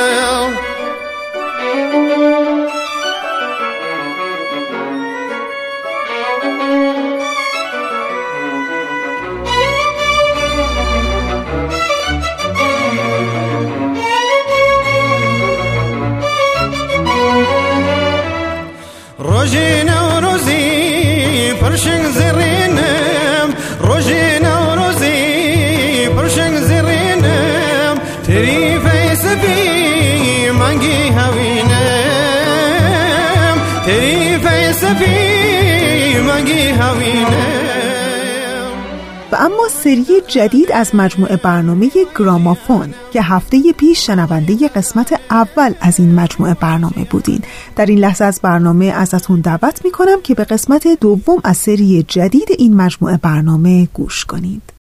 و 39.31 39.36
اما 39.36 39.67
سری 39.69 40.21
جدید 40.27 40.71
از 40.71 40.95
مجموعه 40.95 41.38
برنامه 41.38 41.89
گرامافون 42.19 42.93
که 43.13 43.21
هفته 43.21 43.74
پیش 43.77 44.05
شنونده 44.05 44.67
قسمت 44.67 45.21
اول 45.29 45.74
از 45.81 46.00
این 46.00 46.15
مجموعه 46.15 46.53
برنامه 46.53 47.07
بودین. 47.09 47.41
در 47.75 47.86
این 47.86 48.00
لحظه 48.00 48.25
از 48.25 48.39
برنامه 48.43 48.86
ازتون 48.86 49.41
دعوت 49.41 49.86
می‌کنم 49.86 50.21
که 50.24 50.36
به 50.36 50.43
قسمت 50.43 50.88
دوم 51.01 51.41
از 51.43 51.57
سری 51.57 52.03
جدید 52.07 52.48
این 52.57 52.75
مجموعه 52.75 53.17
برنامه 53.17 53.88
گوش 53.93 54.25
کنید. 54.25 54.78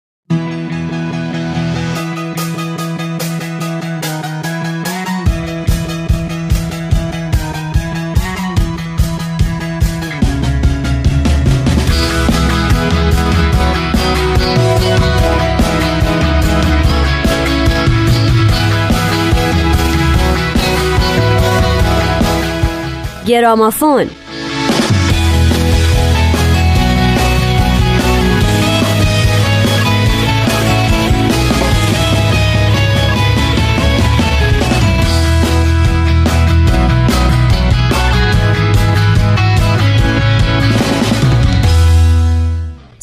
گرامافون 23.37 24.09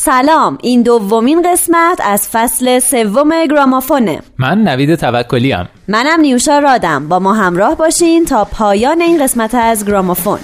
سلام 0.05 0.59
این 0.63 0.83
دومین 0.83 1.43
قسمت 1.53 2.01
از 2.05 2.29
فصل 2.29 2.79
سوم 2.79 3.47
گرامافونه. 3.47 4.21
من 4.39 4.59
نوید 4.59 4.95
توکلی 4.95 5.53
ام 5.53 5.69
منم 5.89 6.21
نیوشا 6.21 6.59
رادم. 6.59 7.09
با 7.09 7.19
ما 7.19 7.35
همراه 7.35 7.77
باشین 7.77 8.25
تا 8.25 8.45
پایان 8.45 9.01
این 9.01 9.23
قسمت 9.23 9.55
از 9.55 9.87
گرامافون. 9.87 10.39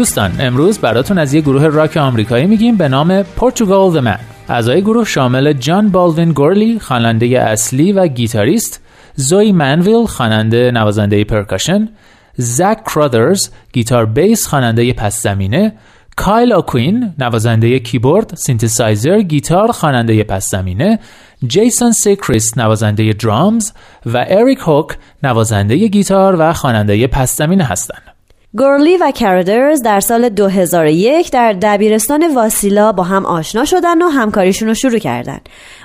دوستان 0.00 0.30
امروز 0.38 0.78
براتون 0.78 1.18
از 1.18 1.34
یه 1.34 1.40
گروه 1.40 1.66
راک 1.66 1.96
آمریکایی 1.96 2.46
میگیم 2.46 2.76
به 2.76 2.88
نام 2.88 3.22
Portugal 3.22 3.92
The 3.92 4.04
Man. 4.04 4.20
اعضای 4.48 4.82
گروه 4.82 5.04
شامل 5.04 5.52
جان 5.52 5.88
بالوین 5.88 6.32
گورلی 6.32 6.78
خواننده 6.78 7.26
اصلی 7.26 7.92
و 7.92 8.06
گیتاریست 8.06 8.80
زوی 9.14 9.52
منویل 9.52 10.06
خواننده 10.06 10.70
نوازنده 10.70 11.24
پرکاشن 11.24 11.88
زک 12.36 12.84
کرادرز 12.84 13.50
گیتار 13.72 14.06
بیس 14.06 14.46
خواننده 14.46 14.92
پس 14.92 15.22
زمینه 15.22 15.72
کایل 16.16 16.52
اوکوین 16.52 17.14
نوازنده 17.18 17.78
کیبورد 17.78 18.34
سینتسایزر 18.34 19.20
گیتار 19.20 19.72
خواننده 19.72 20.24
پس 20.24 20.50
زمینه 20.50 20.98
جیسون 21.46 21.92
سیکریست 21.92 22.58
نوازنده 22.58 23.12
درامز 23.12 23.72
و 24.06 24.26
اریک 24.28 24.58
هوک 24.58 24.88
نوازنده 25.22 25.88
گیتار 25.88 26.36
و 26.38 26.52
خواننده 26.52 27.06
پس 27.06 27.36
زمینه 27.36 27.64
هستند. 27.64 28.19
گورلی 28.58 28.96
و 28.96 29.12
کارادرز 29.20 29.82
در 29.82 30.00
سال 30.00 30.28
2001 30.28 31.30
در 31.30 31.52
دبیرستان 31.52 32.34
واسیلا 32.34 32.92
با 32.92 33.02
هم 33.02 33.26
آشنا 33.26 33.64
شدن 33.64 34.02
و 34.02 34.08
همکاریشون 34.08 34.68
رو 34.68 34.74
شروع 34.74 34.98
کردن. 34.98 35.38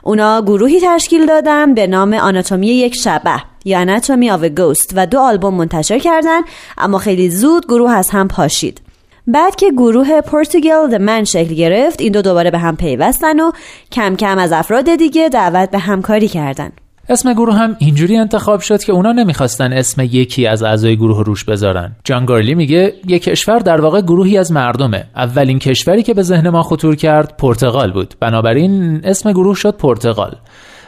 اونا 0.03 0.41
گروهی 0.41 0.81
تشکیل 0.83 1.25
دادن 1.25 1.73
به 1.73 1.87
نام 1.87 2.13
آناتومی 2.13 2.67
یک 2.67 2.95
شبح 2.95 3.41
یا 3.65 3.79
Anatomy 3.79 4.31
of 4.31 4.43
Ghost 4.43 4.93
و 4.95 5.05
دو 5.05 5.19
آلبوم 5.19 5.53
منتشر 5.53 5.99
کردن 5.99 6.41
اما 6.77 6.97
خیلی 6.97 7.29
زود 7.29 7.65
گروه 7.65 7.91
از 7.91 8.09
هم 8.09 8.27
پاشید. 8.27 8.81
بعد 9.27 9.55
که 9.55 9.71
گروه 9.71 10.21
Portugal 10.21 10.87
The 10.87 10.95
Man 10.95 11.23
شکل 11.23 11.53
گرفت 11.53 12.01
این 12.01 12.11
دو 12.11 12.21
دوباره 12.21 12.51
به 12.51 12.57
هم 12.57 12.75
پیوستن 12.75 13.39
و 13.39 13.51
کم 13.91 14.15
کم 14.15 14.37
از 14.37 14.51
افراد 14.51 14.95
دیگه 14.95 15.29
دعوت 15.29 15.71
به 15.71 15.79
همکاری 15.79 16.27
کردن. 16.27 16.71
اسم 17.09 17.33
گروه 17.33 17.55
هم 17.55 17.75
اینجوری 17.79 18.17
انتخاب 18.17 18.59
شد 18.59 18.83
که 18.83 18.91
اونا 18.91 19.11
نمی‌خواستن 19.11 19.73
اسم 19.73 20.01
یکی 20.01 20.47
از 20.47 20.63
اعضای 20.63 20.97
گروه 20.97 21.23
روش 21.23 21.43
بذارن. 21.43 21.95
جان 22.03 22.25
گارلی 22.25 22.55
میگه 22.55 22.93
یک 23.07 23.23
کشور 23.23 23.59
در 23.59 23.81
واقع 23.81 24.01
گروهی 24.01 24.37
از 24.37 24.51
مردمه. 24.51 25.03
اولین 25.15 25.59
کشوری 25.59 26.03
که 26.03 26.13
به 26.13 26.21
ذهن 26.21 26.49
ما 26.49 26.63
خطور 26.63 26.95
کرد 26.95 27.37
پرتغال 27.37 27.91
بود. 27.91 28.13
بنابراین 28.19 29.01
اسم 29.03 29.31
گروه 29.31 29.55
شد 29.55 29.77
پرتغال. 29.77 30.35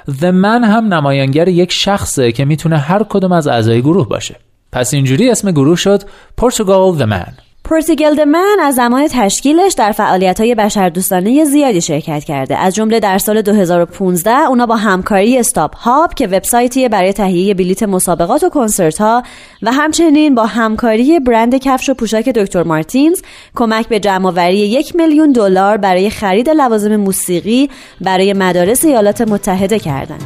The 0.08 0.32
Man 0.43 0.63
هم 0.63 0.93
نمایانگر 0.93 1.47
یک 1.47 1.71
شخصه 1.71 2.32
که 2.32 2.45
می‌تونه 2.45 2.77
هر 2.77 3.03
کدوم 3.03 3.32
از 3.32 3.47
اعضای 3.47 3.82
گروه 3.82 4.10
باشه. 4.10 4.36
پس 4.71 4.93
اینجوری 4.93 5.30
اسم 5.30 5.51
گروه 5.51 5.75
شد 5.75 6.03
پورتوگال 6.38 6.97
The 6.97 7.12
Man. 7.12 7.46
پورتوگل 7.69 8.23
من 8.23 8.58
از 8.62 8.75
زمان 8.75 9.08
تشکیلش 9.08 9.73
در 9.73 9.91
فعالیت 9.91 10.39
های 10.39 10.56
بشردوستانه 10.56 11.45
زیادی 11.45 11.82
شرکت 11.82 12.23
کرده 12.23 12.58
از 12.58 12.75
جمله 12.75 12.99
در 12.99 13.17
سال 13.17 13.41
2015 13.41 14.32
اونا 14.32 14.65
با 14.65 14.75
همکاری 14.75 15.38
استاپ 15.39 15.75
هاب 15.75 16.13
که 16.13 16.27
وبسایتی 16.27 16.89
برای 16.89 17.13
تهیه 17.13 17.53
بلیت 17.53 17.84
مسابقات 17.84 18.43
و 18.43 18.49
کنسرت 18.49 18.97
ها 18.97 19.23
و 19.62 19.71
همچنین 19.71 20.36
با 20.36 20.45
همکاری 20.45 21.19
برند 21.19 21.56
کفش 21.56 21.89
و 21.89 21.93
پوشاک 21.93 22.30
دکتر 22.30 22.63
مارتینز 22.63 23.21
کمک 23.56 23.88
به 23.88 23.99
جمعآوری 23.99 24.58
یک 24.58 24.95
میلیون 24.95 25.32
دلار 25.32 25.77
برای 25.77 26.10
خرید 26.10 26.49
لوازم 26.49 26.95
موسیقی 26.95 27.69
برای 28.01 28.34
مدارس 28.34 28.86
ایالات 28.86 29.21
متحده 29.21 29.80
کردند. 29.80 30.23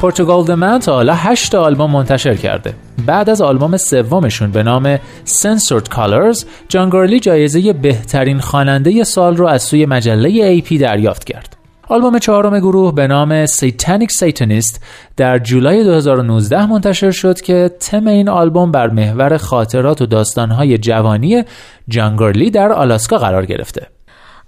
پورتوگال 0.00 0.44
دمن 0.44 0.78
تا 0.78 0.92
حالا 0.92 1.14
8 1.14 1.54
آلبوم 1.54 1.90
منتشر 1.90 2.34
کرده 2.34 2.74
بعد 3.01 3.29
از 3.29 3.41
آلبوم 3.41 3.77
سومشون 3.77 4.51
به 4.51 4.63
نام 4.63 4.97
Censored 5.25 5.95
Colors 5.95 6.45
جان 6.69 6.89
گارلی 6.89 7.19
جایزه 7.19 7.73
بهترین 7.73 8.39
خواننده 8.39 9.03
سال 9.03 9.37
رو 9.37 9.47
از 9.47 9.63
سوی 9.63 9.85
مجله 9.85 10.61
AP 10.61 10.73
دریافت 10.73 11.23
کرد. 11.23 11.57
آلبوم 11.87 12.19
چهارم 12.19 12.59
گروه 12.59 12.95
به 12.95 13.07
نام 13.07 13.45
سیتانیک 13.45 14.11
سیتانیست 14.11 14.83
در 15.17 15.39
جولای 15.39 15.83
2019 15.83 16.65
منتشر 16.65 17.11
شد 17.11 17.41
که 17.41 17.71
تم 17.79 18.07
این 18.07 18.29
آلبوم 18.29 18.71
بر 18.71 18.89
محور 18.89 19.37
خاطرات 19.37 20.01
و 20.01 20.05
داستانهای 20.05 20.77
جوانی 20.77 21.43
جانگارلی 21.87 22.49
در 22.49 22.71
آلاسکا 22.71 23.17
قرار 23.17 23.45
گرفته. 23.45 23.87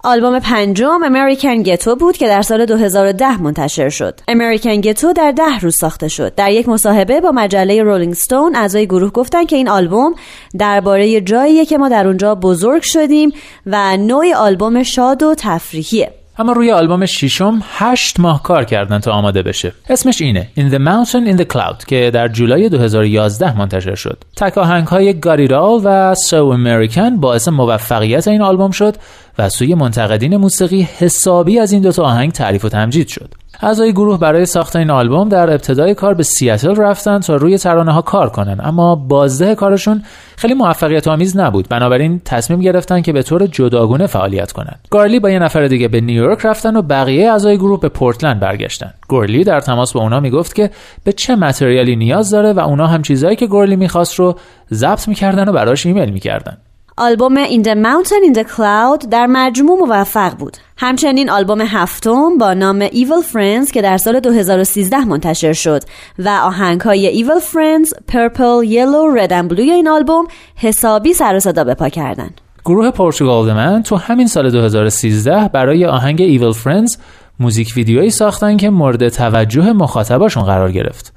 آلبوم 0.04 0.38
پنجم 0.38 1.00
امریکن 1.04 1.62
گتو 1.62 1.96
بود 1.96 2.16
که 2.16 2.26
در 2.26 2.42
سال 2.42 2.66
2010 2.66 3.42
منتشر 3.42 3.88
شد. 3.88 4.20
امریکن 4.28 4.80
گتو 4.80 5.12
در 5.12 5.32
ده 5.32 5.58
روز 5.60 5.76
ساخته 5.76 6.08
شد. 6.08 6.34
در 6.34 6.50
یک 6.50 6.68
مصاحبه 6.68 7.20
با 7.20 7.32
مجله 7.32 7.82
رولینگ 7.82 8.14
ستون 8.14 8.56
اعضای 8.56 8.86
گروه 8.86 9.10
گفتن 9.10 9.44
که 9.44 9.56
این 9.56 9.68
آلبوم 9.68 10.14
درباره 10.58 11.20
جاییه 11.20 11.64
که 11.64 11.78
ما 11.78 11.88
در 11.88 12.06
اونجا 12.06 12.34
بزرگ 12.34 12.82
شدیم 12.82 13.32
و 13.66 13.96
نوع 13.96 14.34
آلبوم 14.34 14.82
شاد 14.82 15.22
و 15.22 15.34
تفریحیه. 15.38 16.10
اما 16.38 16.52
روی 16.52 16.70
آلبوم 16.72 17.06
ششم 17.06 17.62
هشت 17.76 18.20
ماه 18.20 18.42
کار 18.42 18.64
کردن 18.64 18.98
تا 18.98 19.12
آماده 19.12 19.42
بشه 19.42 19.72
اسمش 19.90 20.20
اینه 20.20 20.48
In 20.56 20.72
the 20.72 20.78
Mountain 20.78 21.34
in 21.34 21.40
the 21.40 21.54
Cloud 21.54 21.84
که 21.86 22.10
در 22.14 22.28
جولای 22.28 22.68
2011 22.68 23.58
منتشر 23.58 23.94
شد 23.94 24.18
تک 24.36 24.58
آهنگ 24.58 24.86
های 24.86 25.20
گاریرال 25.20 25.80
و 25.84 26.14
سو 26.14 26.46
امریکن 26.46 27.16
باعث 27.16 27.48
موفقیت 27.48 28.28
این 28.28 28.42
آلبوم 28.42 28.70
شد 28.70 28.96
و 29.38 29.48
سوی 29.48 29.74
منتقدین 29.74 30.36
موسیقی 30.36 30.88
حسابی 30.98 31.58
از 31.58 31.72
این 31.72 31.82
دوتا 31.82 32.02
آهنگ 32.02 32.32
تعریف 32.32 32.64
و 32.64 32.68
تمجید 32.68 33.08
شد. 33.08 33.34
اعضای 33.60 33.92
گروه 33.92 34.18
برای 34.18 34.46
ساخت 34.46 34.76
این 34.76 34.90
آلبوم 34.90 35.28
در 35.28 35.50
ابتدای 35.50 35.94
کار 35.94 36.14
به 36.14 36.22
سیاتل 36.22 36.76
رفتن 36.76 37.20
تا 37.20 37.36
روی 37.36 37.58
ترانه 37.58 37.92
ها 37.92 38.02
کار 38.02 38.30
کنن 38.30 38.60
اما 38.62 38.94
بازده 38.96 39.54
کارشون 39.54 40.02
خیلی 40.36 40.54
موفقیت 40.54 41.08
آمیز 41.08 41.36
نبود. 41.36 41.68
بنابراین 41.68 42.20
تصمیم 42.24 42.60
گرفتن 42.60 43.02
که 43.02 43.12
به 43.12 43.22
طور 43.22 43.46
جداگونه 43.46 44.06
فعالیت 44.06 44.52
کنند 44.52 44.78
گارلی 44.90 45.20
با 45.20 45.30
یه 45.30 45.38
نفر 45.38 45.66
دیگه 45.66 45.88
به 45.88 46.00
نیویورک 46.00 46.46
رفتن 46.46 46.76
و 46.76 46.82
بقیه 46.82 47.30
اعضای 47.30 47.56
گروه 47.56 47.80
به 47.80 47.88
پورتلند 47.88 48.40
برگشتن. 48.40 48.90
گورلی 49.08 49.44
در 49.44 49.60
تماس 49.60 49.92
با 49.92 50.00
اونا 50.00 50.20
می‌گفت 50.20 50.54
که 50.54 50.70
به 51.04 51.12
چه 51.12 51.36
متریالی 51.36 51.96
نیاز 51.96 52.30
داره 52.30 52.52
و 52.52 52.60
اونا 52.60 52.86
هم 52.86 53.02
چیزایی 53.02 53.36
که 53.36 53.46
گورلی 53.46 53.76
می‌خواست 53.76 54.14
رو 54.14 54.36
ضبط 54.72 55.08
می‌کردن 55.08 55.48
و 55.48 55.52
براش 55.52 55.86
ایمیل 55.86 56.10
می‌کردن. 56.10 56.56
آلبوم 56.98 57.44
In 57.44 57.62
the 57.62 57.74
Mountain 57.74 58.24
in 58.24 58.38
the 58.38 58.44
Cloud 58.44 59.08
در 59.10 59.26
مجموع 59.26 59.78
موفق 59.78 60.36
بود. 60.38 60.56
همچنین 60.76 61.30
آلبوم 61.30 61.60
هفتم 61.60 62.38
با 62.38 62.54
نام 62.54 62.88
Evil 62.88 63.24
Friends 63.32 63.70
که 63.72 63.82
در 63.82 63.96
سال 63.96 64.20
2013 64.20 65.04
منتشر 65.04 65.52
شد 65.52 65.82
و 66.18 66.28
آهنگ 66.28 66.80
های 66.80 67.24
Evil 67.24 67.40
Friends, 67.40 67.88
Purple, 68.12 68.68
Yellow, 68.68 69.18
Red 69.18 69.30
and 69.30 69.54
Blue 69.54 69.58
این 69.58 69.88
آلبوم 69.88 70.26
حسابی 70.56 71.12
سر 71.12 71.36
و 71.36 71.40
صدا 71.40 71.64
به 71.64 71.74
پا 71.74 71.88
کردن. 71.88 72.30
گروه 72.64 72.90
پورتوگال 72.90 73.52
من 73.52 73.82
تو 73.82 73.96
همین 73.96 74.26
سال 74.26 74.50
2013 74.50 75.48
برای 75.48 75.86
آهنگ 75.86 76.38
Evil 76.38 76.56
Friends 76.56 76.98
موزیک 77.40 77.72
ویدیویی 77.76 78.10
ساختن 78.10 78.56
که 78.56 78.70
مورد 78.70 79.08
توجه 79.08 79.72
مخاطباشون 79.72 80.44
قرار 80.44 80.72
گرفت. 80.72 81.12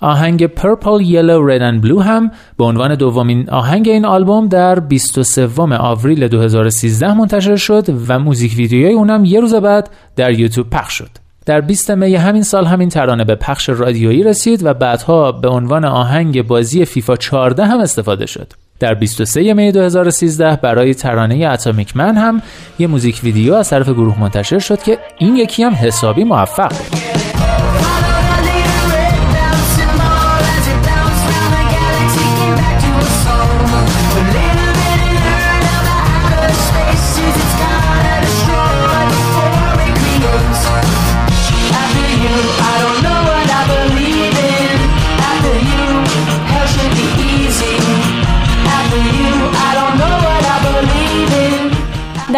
آهنگ 0.00 0.46
Purple, 0.46 1.02
Yellow, 1.02 1.40
Red 1.48 1.62
and 1.62 1.86
Blue 1.86 2.02
هم 2.02 2.30
به 2.58 2.64
عنوان 2.64 2.94
دومین 2.94 3.50
آهنگ 3.50 3.88
این 3.88 4.04
آلبوم 4.04 4.48
در 4.48 4.80
23 4.80 5.48
آوریل 5.78 6.28
2013 6.28 7.12
منتشر 7.14 7.56
شد 7.56 7.84
و 8.08 8.18
موزیک 8.18 8.54
ویدیوی 8.56 8.92
اونم 8.92 9.24
یه 9.24 9.40
روز 9.40 9.54
بعد 9.54 9.90
در 10.16 10.38
یوتیوب 10.38 10.70
پخش 10.70 10.94
شد. 10.94 11.10
در 11.46 11.60
20 11.60 11.90
می 11.90 12.14
همین 12.14 12.42
سال 12.42 12.64
همین 12.64 12.88
ترانه 12.88 13.24
به 13.24 13.34
پخش 13.34 13.68
رادیویی 13.68 14.22
رسید 14.22 14.64
و 14.64 14.74
بعدها 14.74 15.32
به 15.32 15.48
عنوان 15.48 15.84
آهنگ 15.84 16.46
بازی 16.46 16.84
فیفا 16.84 17.16
14 17.16 17.66
هم 17.66 17.80
استفاده 17.80 18.26
شد. 18.26 18.52
در 18.80 18.94
23 18.94 19.54
می 19.54 19.72
2013 19.72 20.56
برای 20.56 20.94
ترانه 20.94 21.46
اتمیک 21.46 21.96
من 21.96 22.16
هم 22.16 22.42
یه 22.78 22.86
موزیک 22.86 23.20
ویدیو 23.24 23.54
از 23.54 23.70
طرف 23.70 23.88
گروه 23.88 24.20
منتشر 24.20 24.58
شد 24.58 24.82
که 24.82 24.98
این 25.18 25.36
یکی 25.36 25.62
هم 25.62 25.72
حسابی 25.74 26.24
موفق 26.24 26.68
بود. 26.68 27.05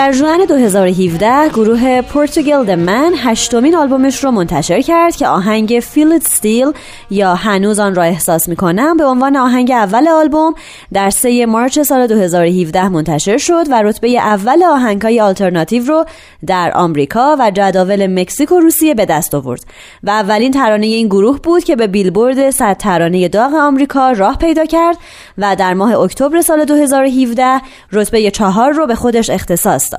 در 0.08 0.14
June 0.14 0.44
2017 0.44 1.48
گروه 1.48 2.02
Portugal 2.02 2.64
The 2.64 2.70
Man 2.70 3.12
هشتمین 3.16 3.76
آلبومش 3.76 4.24
رو 4.24 4.30
منتشر 4.30 4.80
کرد 4.80 5.16
که 5.16 5.28
آهنگ 5.28 5.80
Feel 5.82 6.18
It 6.18 6.34
Still 6.34 6.72
یا 7.10 7.34
هنوز 7.34 7.78
آن 7.78 7.94
را 7.94 8.02
احساس 8.02 8.48
می‌کنم 8.48 8.96
به 8.96 9.04
عنوان 9.04 9.36
آهنگ 9.36 9.70
اول 9.70 10.08
آلبوم 10.08 10.54
در 10.92 11.10
3 11.10 11.46
March 11.46 11.78
سال 11.78 12.06
2017 12.06 12.88
منتشر 12.88 13.38
شد 13.38 13.64
و 13.70 13.82
رتبه 13.82 14.08
اول 14.08 14.62
آهنگهای 14.62 15.20
آلترناتیو 15.20 15.84
رو 15.86 16.04
در 16.46 16.72
آمریکا 16.74 17.36
و 17.38 17.50
جداول 17.50 18.06
مکزیک 18.06 18.52
و 18.52 18.60
روسیه 18.60 18.94
به 18.94 19.06
دست 19.06 19.34
آورد 19.34 19.64
و 20.02 20.10
اولین 20.10 20.52
ترانه 20.52 20.86
این 20.86 21.06
گروه 21.06 21.40
بود 21.40 21.64
که 21.64 21.76
به 21.76 21.86
بیلبورد 21.86 22.50
100 22.50 22.76
ترانه 22.76 23.28
داغ 23.28 23.54
آمریکا 23.54 24.10
راه 24.10 24.38
پیدا 24.38 24.64
کرد 24.64 24.96
و 25.38 25.56
در 25.56 25.74
ماه 25.74 25.94
اکتبر 25.98 26.40
سال 26.40 26.64
2017 26.64 27.60
رتبه 27.92 28.30
چهار 28.30 28.72
رو 28.72 28.86
به 28.86 28.94
خودش 28.94 29.30
اختصاص 29.30 29.92
داد. 29.92 29.97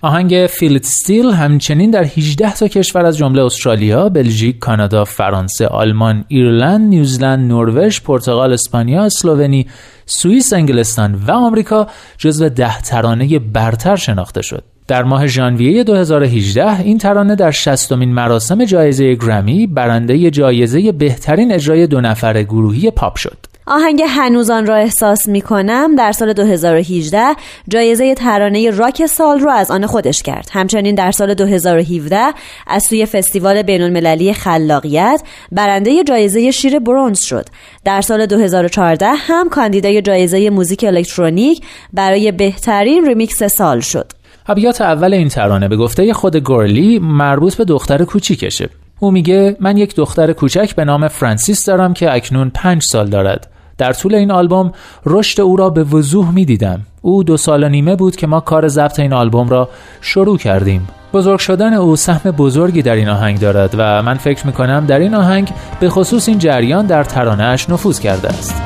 آهنگ 0.00 0.46
فیلت 0.46 0.84
ستیل 0.84 1.30
همچنین 1.30 1.90
در 1.90 2.04
18 2.04 2.54
تا 2.54 2.68
کشور 2.68 3.06
از 3.06 3.16
جمله 3.16 3.44
استرالیا، 3.44 4.08
بلژیک، 4.08 4.58
کانادا، 4.58 5.04
فرانسه، 5.04 5.66
آلمان، 5.66 6.24
ایرلند، 6.28 6.88
نیوزلند، 6.88 7.52
نروژ، 7.52 8.00
پرتغال، 8.00 8.52
اسپانیا، 8.52 9.04
اسلوونی، 9.04 9.66
سوئیس، 10.06 10.52
انگلستان 10.52 11.14
و 11.14 11.30
آمریکا 11.30 11.86
جزو 12.18 12.48
ده 12.48 12.80
ترانه 12.80 13.38
برتر 13.38 13.96
شناخته 13.96 14.42
شد. 14.42 14.64
در 14.88 15.02
ماه 15.02 15.26
ژانویه 15.26 15.84
2018 15.84 16.80
این 16.80 16.98
ترانه 16.98 17.34
در 17.34 17.50
شستمین 17.50 18.14
مراسم 18.14 18.64
جایزه 18.64 19.14
گرمی 19.14 19.66
برنده 19.66 20.30
جایزه 20.30 20.92
بهترین 20.92 21.52
اجرای 21.52 21.86
دو 21.86 22.00
نفر 22.00 22.42
گروهی 22.42 22.90
پاپ 22.90 23.16
شد. 23.16 23.38
آهنگ 23.70 24.02
هنوز 24.08 24.47
آن 24.47 24.66
را 24.66 24.76
احساس 24.76 25.28
می 25.28 25.40
کنم 25.40 25.96
در 25.96 26.12
سال 26.12 26.32
2018 26.32 27.20
جایزه 27.68 28.14
ترانه 28.14 28.70
راک 28.70 29.06
سال 29.06 29.40
را 29.40 29.52
از 29.52 29.70
آن 29.70 29.86
خودش 29.86 30.22
کرد. 30.22 30.48
همچنین 30.52 30.94
در 30.94 31.10
سال 31.10 31.34
2017 31.34 32.18
از 32.66 32.82
سوی 32.88 33.06
فستیوال 33.06 33.62
بین 33.62 33.82
المللی 33.82 34.32
خلاقیت 34.32 35.22
برنده 35.52 36.04
جایزه 36.04 36.50
شیر 36.50 36.78
برونز 36.78 37.20
شد. 37.20 37.46
در 37.84 38.00
سال 38.00 38.26
2014 38.26 39.06
هم 39.06 39.48
کاندیدای 39.48 40.02
جایزه 40.02 40.50
موزیک 40.50 40.84
الکترونیک 40.84 41.62
برای 41.92 42.32
بهترین 42.32 43.06
ریمیکس 43.06 43.42
سال 43.42 43.80
شد. 43.80 44.12
ابیات 44.46 44.80
اول 44.80 45.14
این 45.14 45.28
ترانه 45.28 45.68
به 45.68 45.76
گفته 45.76 46.12
خود 46.12 46.36
گورلی 46.36 46.98
مربوط 46.98 47.54
به 47.54 47.64
دختر 47.64 48.04
کوچیکشه. 48.04 48.68
او 49.00 49.10
میگه 49.10 49.56
من 49.60 49.76
یک 49.76 49.94
دختر 49.94 50.32
کوچک 50.32 50.74
به 50.74 50.84
نام 50.84 51.08
فرانسیس 51.08 51.64
دارم 51.64 51.94
که 51.94 52.14
اکنون 52.14 52.50
پنج 52.54 52.82
سال 52.82 53.06
دارد. 53.06 53.50
در 53.78 53.92
طول 53.92 54.14
این 54.14 54.30
آلبوم 54.30 54.72
رشد 55.06 55.40
او 55.40 55.56
را 55.56 55.70
به 55.70 55.84
وضوح 55.84 56.30
می 56.30 56.44
دیدم. 56.44 56.80
او 57.02 57.24
دو 57.24 57.36
سال 57.36 57.64
و 57.64 57.68
نیمه 57.68 57.96
بود 57.96 58.16
که 58.16 58.26
ما 58.26 58.40
کار 58.40 58.68
ضبط 58.68 59.00
این 59.00 59.12
آلبوم 59.12 59.48
را 59.48 59.68
شروع 60.00 60.38
کردیم. 60.38 60.88
بزرگ 61.12 61.38
شدن 61.38 61.74
او 61.74 61.96
سهم 61.96 62.30
بزرگی 62.30 62.82
در 62.82 62.94
این 62.94 63.08
آهنگ 63.08 63.40
دارد 63.40 63.74
و 63.78 64.02
من 64.02 64.14
فکر 64.14 64.46
می 64.46 64.52
کنم 64.52 64.86
در 64.86 64.98
این 64.98 65.14
آهنگ 65.14 65.52
به 65.80 65.90
خصوص 65.90 66.28
این 66.28 66.38
جریان 66.38 66.86
در 66.86 67.04
ترانهش 67.04 67.70
نفوذ 67.70 68.00
کرده 68.00 68.28
است. 68.28 68.62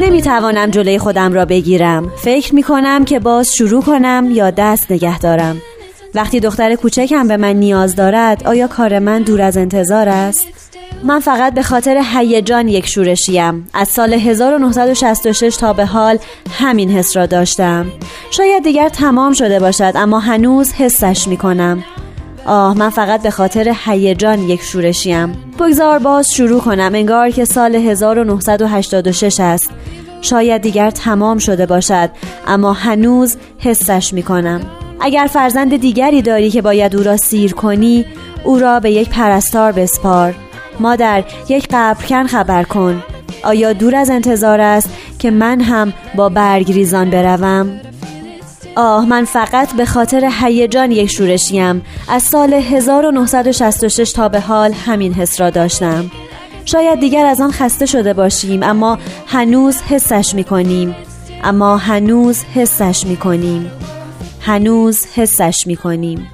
نمی‌توانم 0.00 0.70
جلوی 0.70 0.98
خودم 0.98 1.32
را 1.32 1.44
بگیرم. 1.44 2.12
فکر 2.16 2.54
می‌کنم 2.54 3.04
که 3.04 3.18
باز 3.18 3.54
شروع 3.54 3.82
کنم 3.82 4.28
یا 4.32 4.50
دست 4.50 4.92
نگه 4.92 5.18
دارم. 5.18 5.62
وقتی 6.14 6.40
دختر 6.40 6.74
کوچکم 6.74 7.28
به 7.28 7.36
من 7.36 7.56
نیاز 7.56 7.96
دارد 7.96 8.46
آیا 8.46 8.66
کار 8.66 8.98
من 8.98 9.22
دور 9.22 9.42
از 9.42 9.56
انتظار 9.56 10.08
است؟ 10.08 10.46
من 11.04 11.20
فقط 11.20 11.54
به 11.54 11.62
خاطر 11.62 12.02
هیجان 12.14 12.68
یک 12.68 12.86
شورشیم. 12.86 13.68
از 13.74 13.88
سال 13.88 14.12
1966 14.12 15.56
تا 15.56 15.72
به 15.72 15.86
حال 15.86 16.18
همین 16.58 16.90
حس 16.90 17.16
را 17.16 17.26
داشتم. 17.26 17.86
شاید 18.30 18.62
دیگر 18.62 18.88
تمام 18.88 19.32
شده 19.32 19.60
باشد 19.60 19.92
اما 19.94 20.18
هنوز 20.18 20.72
حسش 20.72 21.28
می‌کنم. 21.28 21.84
آه 22.46 22.78
من 22.78 22.90
فقط 22.90 23.22
به 23.22 23.30
خاطر 23.30 23.74
هیجان 23.84 24.38
یک 24.38 24.62
شورشیم 24.62 25.32
بگذار 25.58 25.98
باز 25.98 26.26
شروع 26.30 26.60
کنم. 26.60 26.90
انگار 26.94 27.30
که 27.30 27.44
سال 27.44 27.74
1986 27.74 29.40
است. 29.40 29.70
شاید 30.22 30.62
دیگر 30.62 30.90
تمام 30.90 31.38
شده 31.38 31.66
باشد 31.66 32.10
اما 32.46 32.72
هنوز 32.72 33.36
حسش 33.58 34.12
می 34.12 34.22
کنم 34.22 34.60
اگر 35.00 35.28
فرزند 35.32 35.76
دیگری 35.76 36.22
داری 36.22 36.50
که 36.50 36.62
باید 36.62 36.96
او 36.96 37.02
را 37.02 37.16
سیر 37.16 37.52
کنی 37.52 38.04
او 38.44 38.58
را 38.58 38.80
به 38.80 38.90
یک 38.90 39.08
پرستار 39.08 39.72
بسپار. 39.72 40.34
مادر 40.80 41.24
یک 41.48 41.68
قبرکن 41.70 42.26
خبر 42.26 42.62
کن. 42.62 43.02
آیا 43.44 43.72
دور 43.72 43.96
از 43.96 44.10
انتظار 44.10 44.60
است 44.60 44.90
که 45.18 45.30
من 45.30 45.60
هم 45.60 45.92
با 46.14 46.28
برگریزان 46.28 47.10
بروم؟ 47.10 47.80
آه 48.76 49.06
من 49.06 49.24
فقط 49.24 49.76
به 49.76 49.84
خاطر 49.84 50.30
هیجان 50.40 50.90
یک 50.90 51.10
شورشیم 51.10 51.82
از 52.08 52.22
سال 52.22 52.52
1966 52.52 54.12
تا 54.12 54.28
به 54.28 54.40
حال 54.40 54.72
همین 54.72 55.14
حس 55.14 55.40
را 55.40 55.50
داشتم. 55.50 56.10
شاید 56.64 57.00
دیگر 57.00 57.26
از 57.26 57.40
آن 57.40 57.50
خسته 57.52 57.86
شده 57.86 58.12
باشیم 58.14 58.62
اما 58.62 58.98
هنوز 59.26 59.82
حسش 59.82 60.34
می 60.34 60.44
کنیم. 60.44 60.94
اما 61.44 61.76
هنوز 61.76 62.44
حسش 62.54 63.06
می 63.06 63.16
کنیم. 63.16 63.70
هنوز 64.40 65.06
حسش 65.14 65.66
می 65.66 65.76
کنیم. 65.76 66.26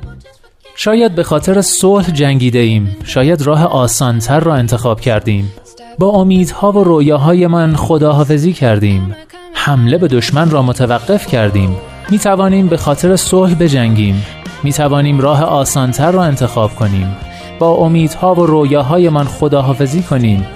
شاید 0.75 1.15
به 1.15 1.23
خاطر 1.23 1.61
صلح 1.61 2.11
جنگیده 2.11 2.59
ایم. 2.59 2.97
شاید 3.05 3.43
راه 3.43 3.65
آسانتر 3.65 4.41
را 4.41 4.55
انتخاب 4.55 5.01
کردیم. 5.01 5.53
با 5.99 6.09
امیدها 6.09 6.73
و 6.73 6.85
رویاهای 6.85 7.47
من 7.47 7.77
خداحافظی 7.77 8.53
کردیم. 8.53 9.17
حمله 9.55 9.99
به 9.99 10.09
دشمن 10.09 10.51
را 10.51 10.63
متوقف 10.63 11.27
کردیم. 11.27 11.77
می 12.11 12.19
توانیم 12.19 12.67
به 12.67 12.77
خاطر 12.77 13.17
صلح 13.17 13.55
بجنگیم. 13.55 14.23
می 14.63 14.73
توانیم 14.73 15.21
راه 15.21 15.43
آسانتر 15.43 16.11
را 16.11 16.25
انتخاب 16.25 16.75
کنیم. 16.75 17.17
با 17.59 17.71
امیدها 17.71 18.35
و 18.35 18.47
رویاهای 18.47 19.09
من 19.09 19.25
خداحافظی 19.25 20.03
کنیم. 20.03 20.47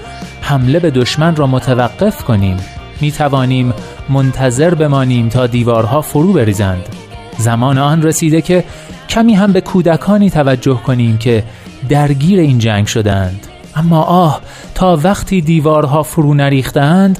حمله 0.41 0.79
به 0.79 0.91
دشمن 0.91 1.35
را 1.35 1.47
متوقف 1.47 2.23
کنیم. 2.23 2.57
می 3.01 3.11
توانیم 3.11 3.73
منتظر 4.09 4.75
بمانیم 4.75 5.29
تا 5.29 5.47
دیوارها 5.47 6.01
فرو 6.01 6.33
بریزند. 6.33 6.83
زمان 7.37 7.77
آن 7.77 8.03
رسیده 8.03 8.41
که 8.41 8.63
کمی 9.09 9.33
هم 9.33 9.51
به 9.51 9.61
کودکانی 9.61 10.29
توجه 10.29 10.77
کنیم 10.85 11.17
که 11.17 11.43
درگیر 11.89 12.39
این 12.39 12.59
جنگ 12.59 12.87
شدند 12.87 13.47
اما 13.75 14.01
آه 14.01 14.41
تا 14.75 14.99
وقتی 15.03 15.41
دیوارها 15.41 16.03
فرو 16.03 16.33
نریختند 16.33 17.19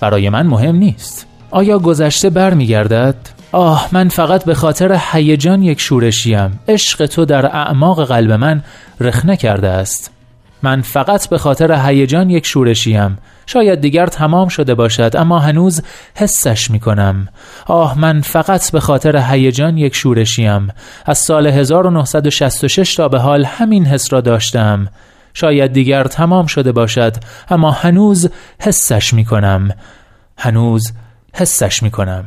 برای 0.00 0.28
من 0.28 0.46
مهم 0.46 0.76
نیست. 0.76 1.26
آیا 1.50 1.78
گذشته 1.78 2.30
برمیگردد؟ 2.30 3.39
آه 3.52 3.88
من 3.92 4.08
فقط 4.08 4.44
به 4.44 4.54
خاطر 4.54 4.98
هیجان 5.12 5.62
یک 5.62 5.80
شورشیم 5.80 6.58
عشق 6.68 7.06
تو 7.06 7.24
در 7.24 7.46
اعماق 7.46 8.04
قلب 8.04 8.32
من 8.32 8.62
رخنه 9.00 9.36
کرده 9.36 9.68
است. 9.68 10.10
من 10.62 10.80
فقط 10.80 11.28
به 11.28 11.38
خاطر 11.38 11.86
هیجان 11.86 12.30
یک 12.30 12.46
شورشیم 12.46 13.18
شاید 13.46 13.80
دیگر 13.80 14.06
تمام 14.06 14.48
شده 14.48 14.74
باشد 14.74 15.10
اما 15.14 15.38
هنوز 15.38 15.82
حسش 16.14 16.70
می 16.70 16.80
کنم 16.80 17.28
آه 17.66 17.98
من 17.98 18.20
فقط 18.20 18.72
به 18.72 18.80
خاطر 18.80 19.16
هیجان 19.16 19.78
یک 19.78 19.94
شورشیم 19.94 20.68
از 21.06 21.18
سال 21.18 21.46
1966 21.46 22.94
تا 22.94 23.08
به 23.08 23.18
حال 23.18 23.44
همین 23.44 23.86
حس 23.86 24.12
را 24.12 24.20
داشتم. 24.20 24.88
شاید 25.34 25.72
دیگر 25.72 26.04
تمام 26.04 26.46
شده 26.46 26.72
باشد 26.72 27.16
اما 27.50 27.70
هنوز 27.70 28.30
حسش 28.60 29.14
می 29.14 29.24
کنم 29.24 29.70
هنوز 30.38 30.92
حسش 31.34 31.82
می 31.82 31.90
کنم 31.90 32.24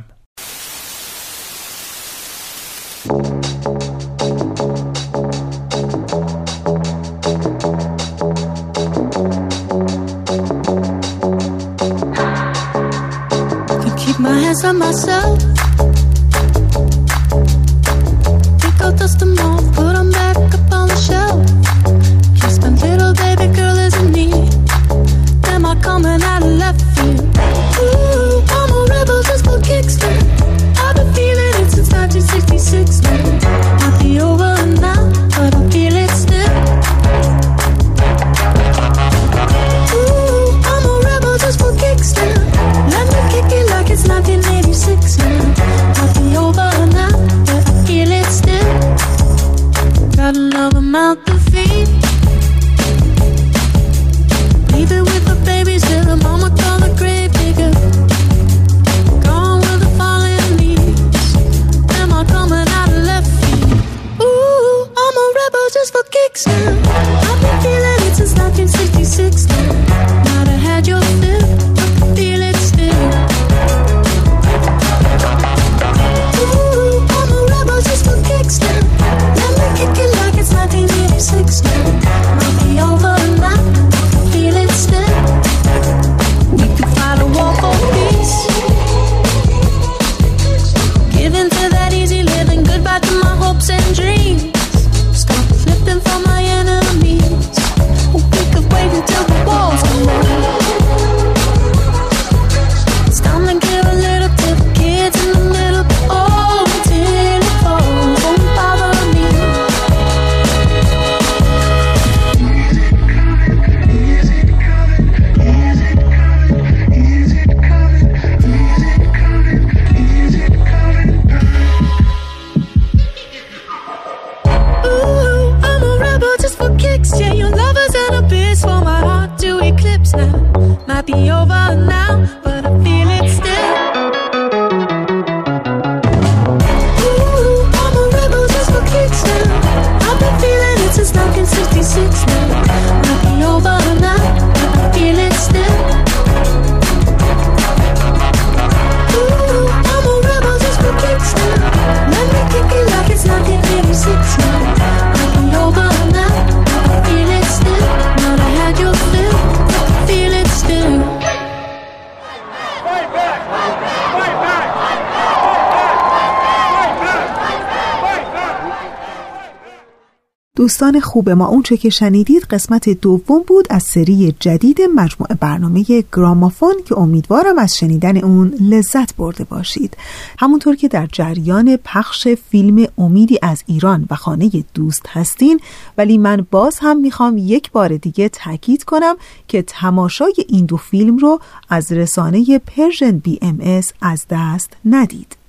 دوستان 170.64 171.00
خوب 171.00 171.30
ما 171.30 171.48
اونچه 171.48 171.78
که 171.78 171.90
شنیدید 171.90 172.44
قسمت 172.44 172.90
دوم 172.90 173.44
بود 173.48 173.68
از 173.70 173.84
سری 173.84 174.36
جدید 174.40 174.82
مجموعه 174.96 175.36
برنامه 175.36 175.84
گرامافون 176.14 176.74
که 176.86 176.98
امیدوارم 176.98 177.58
از 177.58 177.78
شنیدن 177.78 178.18
اون 178.18 178.54
لذت 178.62 179.16
برده 179.16 179.44
باشید. 179.44 179.98
همونطور 180.40 180.76
که 180.76 180.88
در 180.88 181.08
جریان 181.12 181.78
پخش 181.84 182.28
فیلم 182.28 182.88
امیدی 182.98 183.40
از 183.42 183.64
ایران 183.66 184.06
و 184.10 184.16
خانه 184.16 184.52
دوست 184.74 185.06
هستین 185.10 185.60
ولی 185.98 186.18
من 186.18 186.48
باز 186.52 186.80
هم 186.82 186.98
می‌خوام 186.98 187.38
یک 187.38 187.72
بار 187.72 187.98
دیگه 187.98 188.30
تاکید 188.30 188.84
کنم 188.84 189.16
که 189.48 189.62
تماشای 189.62 190.36
این 190.48 190.66
دو 190.66 190.78
فیلم 190.78 191.18
رو 191.18 191.40
از 191.70 191.92
رسانه 191.92 192.60
Persian 192.60 193.18
BMS 193.18 193.82
از 194.02 194.26
دست 194.30 194.70
ندید. 194.86 195.43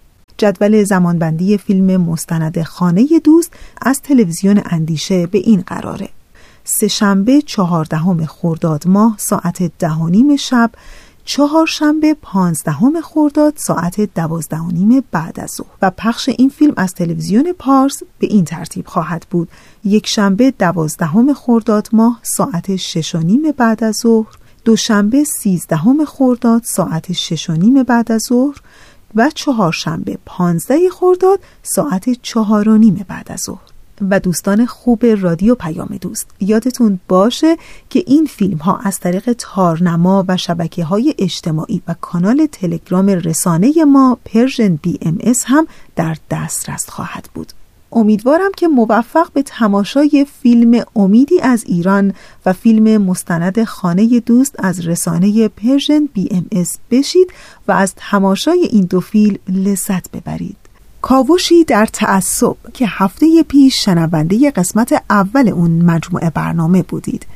جدول 0.44 0.84
زمانبندی 0.84 1.58
فیلم 1.58 1.96
مستند 1.96 2.62
خانه 2.62 3.06
دوست 3.24 3.52
از 3.82 4.00
تلویزیون 4.02 4.62
اندیشه 4.64 5.26
به 5.26 5.38
این 5.38 5.64
قراره. 5.66 6.08
سهشنبه 6.64 7.42
چهاردهم 7.42 8.26
خرداد 8.26 8.88
ماه 8.88 9.14
ساعت 9.18 9.72
ده 9.78 9.92
و 9.92 10.08
نیم 10.08 10.36
شب 10.36 10.70
چهارشنبه 11.24 12.14
پانزدهم 12.22 13.00
خرداد 13.00 13.54
ساعت 13.56 14.14
دوازده 14.14 14.58
و 14.58 14.70
نیم 14.70 15.04
بعد 15.12 15.40
از 15.40 15.50
ظهر. 15.50 15.66
و 15.82 15.90
پخش 15.90 16.28
این 16.28 16.48
فیلم 16.48 16.74
از 16.76 16.94
تلویزیون 16.94 17.52
پارس 17.58 18.02
به 18.18 18.26
این 18.26 18.44
ترتیب 18.44 18.86
خواهد 18.86 19.26
بود. 19.30 19.48
یک 19.84 20.06
شنبه 20.06 20.50
دوازدهم 20.50 21.34
خرداد 21.34 21.88
ماه 21.92 22.20
ساعت 22.22 22.76
شش 22.76 23.14
و 23.14 23.18
نیم 23.18 23.42
بعد 23.56 23.84
از 23.84 23.96
ظهر 24.02 24.38
دوشنبه 24.64 25.24
سیزدهم 25.24 26.04
خرداد 26.04 26.62
ساعت 26.64 27.12
شش 27.12 27.50
و 27.50 27.52
نیم 27.52 27.82
بعد 27.82 28.12
از 28.12 28.22
ظهر 28.28 28.60
و 29.16 29.30
چهارشنبه 29.34 30.18
پانزده 30.26 30.90
خرداد 30.90 31.40
ساعت 31.62 32.22
چهار 32.22 32.68
و 32.68 32.78
نیم 32.78 33.04
بعد 33.08 33.32
از 33.32 33.40
ظهر. 33.40 33.74
و 34.10 34.20
دوستان 34.20 34.66
خوب 34.66 35.06
رادیو 35.06 35.54
پیام 35.54 35.98
دوست 36.00 36.26
یادتون 36.40 37.00
باشه 37.08 37.56
که 37.90 38.04
این 38.06 38.26
فیلم 38.26 38.58
ها 38.58 38.76
از 38.76 39.00
طریق 39.00 39.32
تارنما 39.32 40.24
و 40.28 40.36
شبکه 40.36 40.84
های 40.84 41.14
اجتماعی 41.18 41.82
و 41.88 41.94
کانال 42.00 42.46
تلگرام 42.52 43.06
رسانه 43.06 43.84
ما 43.84 44.18
Persian 44.24 44.76
BMS 44.82 45.18
هم 45.46 45.66
در 45.96 46.16
دسترس 46.30 46.90
خواهد 46.90 47.28
بود. 47.34 47.52
امیدوارم 47.94 48.50
که 48.56 48.68
موفق 48.68 49.32
به 49.32 49.42
تماشای 49.42 50.26
فیلم 50.42 50.84
امیدی 50.96 51.40
از 51.40 51.64
ایران 51.66 52.14
و 52.46 52.52
فیلم 52.52 53.02
مستند 53.02 53.64
خانه 53.64 54.20
دوست 54.20 54.54
از 54.58 54.86
رسانه 54.86 55.48
Persian 55.48 56.08
BMS 56.12 56.78
بشید 56.90 57.32
و 57.68 57.72
از 57.72 57.94
تماشای 57.96 58.68
این 58.70 58.84
دو 58.84 59.00
فیلم 59.00 59.36
لذت 59.48 60.10
ببرید. 60.10 60.56
کاوشی 61.02 61.64
در 61.64 61.86
تعصب 61.86 62.56
که 62.74 62.86
هفته 62.88 63.42
پیش 63.42 63.84
شنونده 63.84 64.50
قسمت 64.50 65.02
اول 65.10 65.48
اون 65.48 65.70
مجموعه 65.70 66.30
برنامه 66.30 66.82
بودید. 66.82 67.26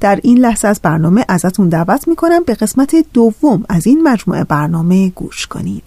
در 0.00 0.20
این 0.22 0.38
لحظه 0.38 0.68
از 0.68 0.80
برنامه 0.82 1.24
ازتون 1.28 1.68
دعوت 1.68 2.08
می‌کنم 2.08 2.44
به 2.44 2.54
قسمت 2.54 2.96
دوم 3.12 3.64
از 3.68 3.86
این 3.86 4.02
مجموعه 4.02 4.44
برنامه 4.44 5.08
گوش 5.08 5.46
کنید. 5.46 5.82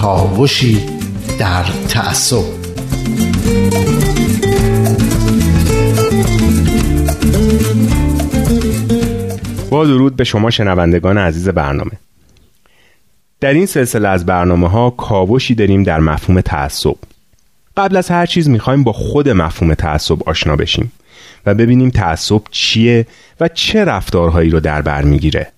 کاوشی 0.00 0.86
در 1.38 1.64
تعصب. 1.88 2.44
با 9.70 9.84
درود 9.84 10.16
به 10.16 10.24
شما 10.24 10.50
شنوندگان 10.50 11.18
عزیز 11.18 11.48
برنامه. 11.48 11.90
در 13.40 13.52
این 13.52 13.66
سلسله 13.66 14.08
از 14.08 14.26
برنامه 14.26 14.68
ها 14.68 14.90
کاوشی 14.90 15.54
داریم 15.54 15.82
در 15.82 16.00
مفهوم 16.00 16.40
تعصب. 16.40 16.96
قبل 17.76 17.96
از 17.96 18.08
هر 18.08 18.26
چیز 18.26 18.48
می‌خوایم 18.48 18.84
با 18.84 18.92
خود 18.92 19.28
مفهوم 19.28 19.74
تعصب 19.74 20.28
آشنا 20.28 20.56
بشیم 20.56 20.92
و 21.46 21.54
ببینیم 21.54 21.90
تعصب 21.90 22.40
چیه 22.50 23.06
و 23.40 23.48
چه 23.48 23.84
رفتارهایی 23.84 24.50
رو 24.50 24.60
در 24.60 24.82
بر 24.82 25.02
می‌گیره. 25.02 25.52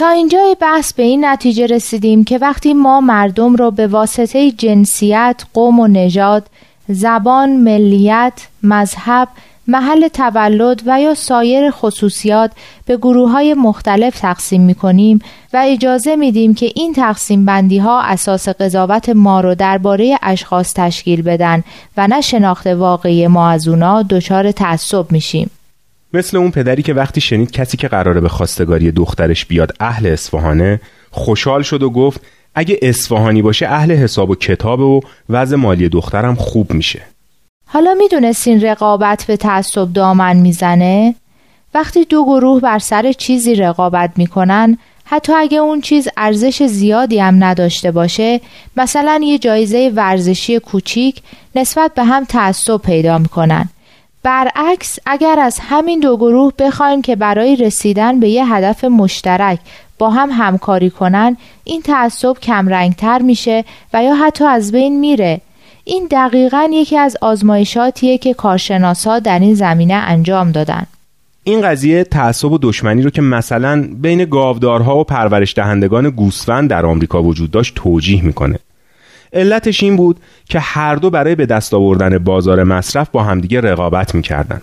تا 0.00 0.08
اینجای 0.08 0.56
بحث 0.60 0.92
به 0.92 1.02
این 1.02 1.24
نتیجه 1.24 1.66
رسیدیم 1.66 2.24
که 2.24 2.38
وقتی 2.38 2.74
ما 2.74 3.00
مردم 3.00 3.56
را 3.56 3.70
به 3.70 3.86
واسطه 3.86 4.50
جنسیت، 4.50 5.42
قوم 5.54 5.80
و 5.80 5.86
نژاد، 5.86 6.46
زبان، 6.88 7.56
ملیت، 7.56 8.32
مذهب، 8.62 9.28
محل 9.68 10.08
تولد 10.08 10.82
و 10.86 11.00
یا 11.00 11.14
سایر 11.14 11.70
خصوصیات 11.70 12.50
به 12.86 12.96
گروه 12.96 13.30
های 13.30 13.54
مختلف 13.54 14.20
تقسیم 14.20 14.62
می 14.62 14.74
کنیم 14.74 15.18
و 15.52 15.62
اجازه 15.66 16.16
میدیم 16.16 16.54
که 16.54 16.72
این 16.74 16.92
تقسیم 16.92 17.44
بندی 17.44 17.78
ها 17.78 18.00
اساس 18.00 18.48
قضاوت 18.48 19.08
ما 19.08 19.40
رو 19.40 19.54
درباره 19.54 20.18
اشخاص 20.22 20.74
تشکیل 20.74 21.22
بدن 21.22 21.64
و 21.96 22.06
نه 22.06 22.20
شناخت 22.20 22.66
واقعی 22.66 23.26
ما 23.26 23.50
از 23.50 23.68
اونا 23.68 24.02
دچار 24.02 24.52
تعصب 24.52 25.12
میشیم. 25.12 25.50
مثل 26.12 26.36
اون 26.36 26.50
پدری 26.50 26.82
که 26.82 26.94
وقتی 26.94 27.20
شنید 27.20 27.50
کسی 27.50 27.76
که 27.76 27.88
قراره 27.88 28.20
به 28.20 28.28
خواستگاری 28.28 28.92
دخترش 28.92 29.46
بیاد 29.46 29.72
اهل 29.80 30.06
اصفهانه 30.06 30.80
خوشحال 31.10 31.62
شد 31.62 31.82
و 31.82 31.90
گفت 31.90 32.20
اگه 32.54 32.78
اصفهانی 32.82 33.42
باشه 33.42 33.68
اهل 33.68 33.92
حساب 33.92 34.30
و 34.30 34.34
کتاب 34.34 34.80
و 34.80 35.00
وضع 35.28 35.56
مالی 35.56 35.88
دخترم 35.88 36.34
خوب 36.34 36.72
میشه 36.72 37.02
حالا 37.66 37.94
می‌دونستین 37.94 38.60
رقابت 38.60 39.24
به 39.28 39.36
تعصب 39.36 39.92
دامن 39.92 40.36
می‌زنه؟ 40.36 41.14
وقتی 41.74 42.04
دو 42.04 42.24
گروه 42.24 42.60
بر 42.60 42.78
سر 42.78 43.12
چیزی 43.12 43.54
رقابت 43.54 44.10
می‌کنن 44.16 44.78
حتی 45.04 45.32
اگه 45.32 45.58
اون 45.58 45.80
چیز 45.80 46.08
ارزش 46.16 46.62
زیادی 46.62 47.18
هم 47.18 47.44
نداشته 47.44 47.90
باشه 47.90 48.40
مثلا 48.76 49.20
یه 49.24 49.38
جایزه 49.38 49.92
ورزشی 49.94 50.58
کوچیک 50.58 51.22
نسبت 51.56 51.94
به 51.94 52.04
هم 52.04 52.24
تعصب 52.24 52.76
پیدا 52.76 53.18
می‌کنن 53.18 53.68
برعکس 54.22 54.98
اگر 55.06 55.38
از 55.38 55.58
همین 55.62 56.00
دو 56.00 56.16
گروه 56.16 56.52
بخواین 56.58 57.02
که 57.02 57.16
برای 57.16 57.56
رسیدن 57.56 58.20
به 58.20 58.28
یه 58.28 58.54
هدف 58.54 58.84
مشترک 58.84 59.58
با 59.98 60.10
هم 60.10 60.28
همکاری 60.32 60.90
کنن 60.90 61.36
این 61.64 61.82
تعصب 61.82 62.38
کمرنگتر 62.42 63.18
میشه 63.22 63.64
و 63.94 64.04
یا 64.04 64.14
حتی 64.14 64.44
از 64.44 64.72
بین 64.72 65.00
میره. 65.00 65.40
این 65.84 66.08
دقیقا 66.10 66.70
یکی 66.72 66.98
از 66.98 67.16
آزمایشاتیه 67.20 68.18
که 68.18 68.34
کارشناسا 68.34 69.18
در 69.18 69.38
این 69.38 69.54
زمینه 69.54 69.94
انجام 69.94 70.52
دادن. 70.52 70.86
این 71.44 71.60
قضیه 71.60 72.04
تعصب 72.04 72.52
و 72.52 72.58
دشمنی 72.62 73.02
رو 73.02 73.10
که 73.10 73.22
مثلا 73.22 73.88
بین 74.02 74.24
گاودارها 74.24 74.98
و 74.98 75.04
پرورش 75.04 75.54
دهندگان 75.54 76.10
گوسفند 76.10 76.70
در 76.70 76.86
آمریکا 76.86 77.22
وجود 77.22 77.50
داشت 77.50 77.74
توجیه 77.74 78.24
می‌کنه. 78.24 78.58
علتش 79.32 79.82
این 79.82 79.96
بود 79.96 80.20
که 80.44 80.60
هر 80.60 80.94
دو 80.94 81.10
برای 81.10 81.34
به 81.34 81.46
دست 81.46 81.74
آوردن 81.74 82.18
بازار 82.18 82.64
مصرف 82.64 83.10
با 83.10 83.22
همدیگه 83.22 83.60
رقابت 83.60 84.14
می‌کردن. 84.14 84.62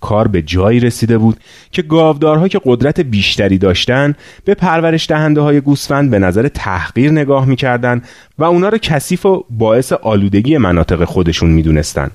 کار 0.00 0.28
به 0.28 0.42
جایی 0.42 0.80
رسیده 0.80 1.18
بود 1.18 1.36
که 1.70 1.82
گاودارها 1.82 2.48
که 2.48 2.60
قدرت 2.64 3.00
بیشتری 3.00 3.58
داشتن 3.58 4.14
به 4.44 4.54
پرورش 4.54 5.06
دهنده 5.10 5.40
های 5.40 5.60
گوسفند 5.60 6.10
به 6.10 6.18
نظر 6.18 6.48
تحقیر 6.48 7.10
نگاه 7.10 7.46
می‌کردن 7.46 8.02
و 8.38 8.44
اونا 8.44 8.68
رو 8.68 8.78
کثیف 8.78 9.26
و 9.26 9.44
باعث 9.50 9.92
آلودگی 9.92 10.58
مناطق 10.58 11.04
خودشون 11.04 11.50
می‌دونستن. 11.50 12.10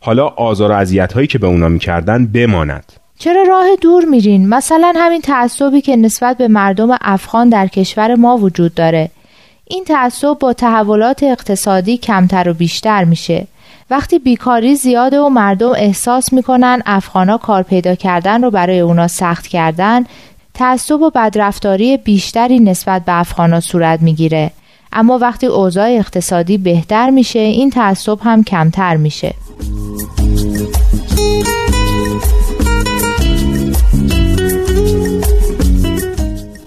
حالا 0.00 0.26
آزار 0.26 0.70
و 0.70 0.74
اذیت 0.74 1.12
هایی 1.12 1.26
که 1.26 1.38
به 1.38 1.46
اونا 1.46 1.68
می‌کردن 1.68 2.26
بماند. 2.26 2.92
چرا 3.18 3.42
راه 3.48 3.66
دور 3.80 4.04
میرین؟ 4.04 4.48
مثلا 4.48 4.92
همین 4.96 5.20
تعصبی 5.20 5.80
که 5.80 5.96
نسبت 5.96 6.38
به 6.38 6.48
مردم 6.48 6.88
افغان 7.00 7.48
در 7.48 7.66
کشور 7.66 8.14
ما 8.14 8.36
وجود 8.36 8.74
داره. 8.74 9.10
این 9.66 9.84
تعصب 9.84 10.36
با 10.40 10.52
تحولات 10.52 11.22
اقتصادی 11.22 11.96
کمتر 11.96 12.48
و 12.48 12.54
بیشتر 12.54 13.04
میشه. 13.04 13.46
وقتی 13.90 14.18
بیکاری 14.18 14.74
زیاده 14.74 15.20
و 15.20 15.28
مردم 15.28 15.72
احساس 15.76 16.32
می‌کنن 16.32 16.82
افغانا 16.86 17.38
کار 17.38 17.62
پیدا 17.62 17.94
کردن 17.94 18.42
رو 18.42 18.50
برای 18.50 18.80
اونا 18.80 19.08
سخت 19.08 19.46
کردن 19.46 20.04
تعصب 20.54 21.02
و 21.02 21.10
بدرفتاری 21.10 21.96
بیشتری 21.96 22.58
نسبت 22.58 23.04
به 23.04 23.20
افغانا 23.20 23.60
صورت 23.60 24.02
می‌گیره. 24.02 24.50
اما 24.92 25.18
وقتی 25.18 25.46
اوضاع 25.46 25.88
اقتصادی 25.88 26.58
بهتر 26.58 27.10
میشه 27.10 27.38
این 27.38 27.70
تعصب 27.70 28.18
هم 28.22 28.44
کمتر 28.44 28.96
میشه. 28.96 29.34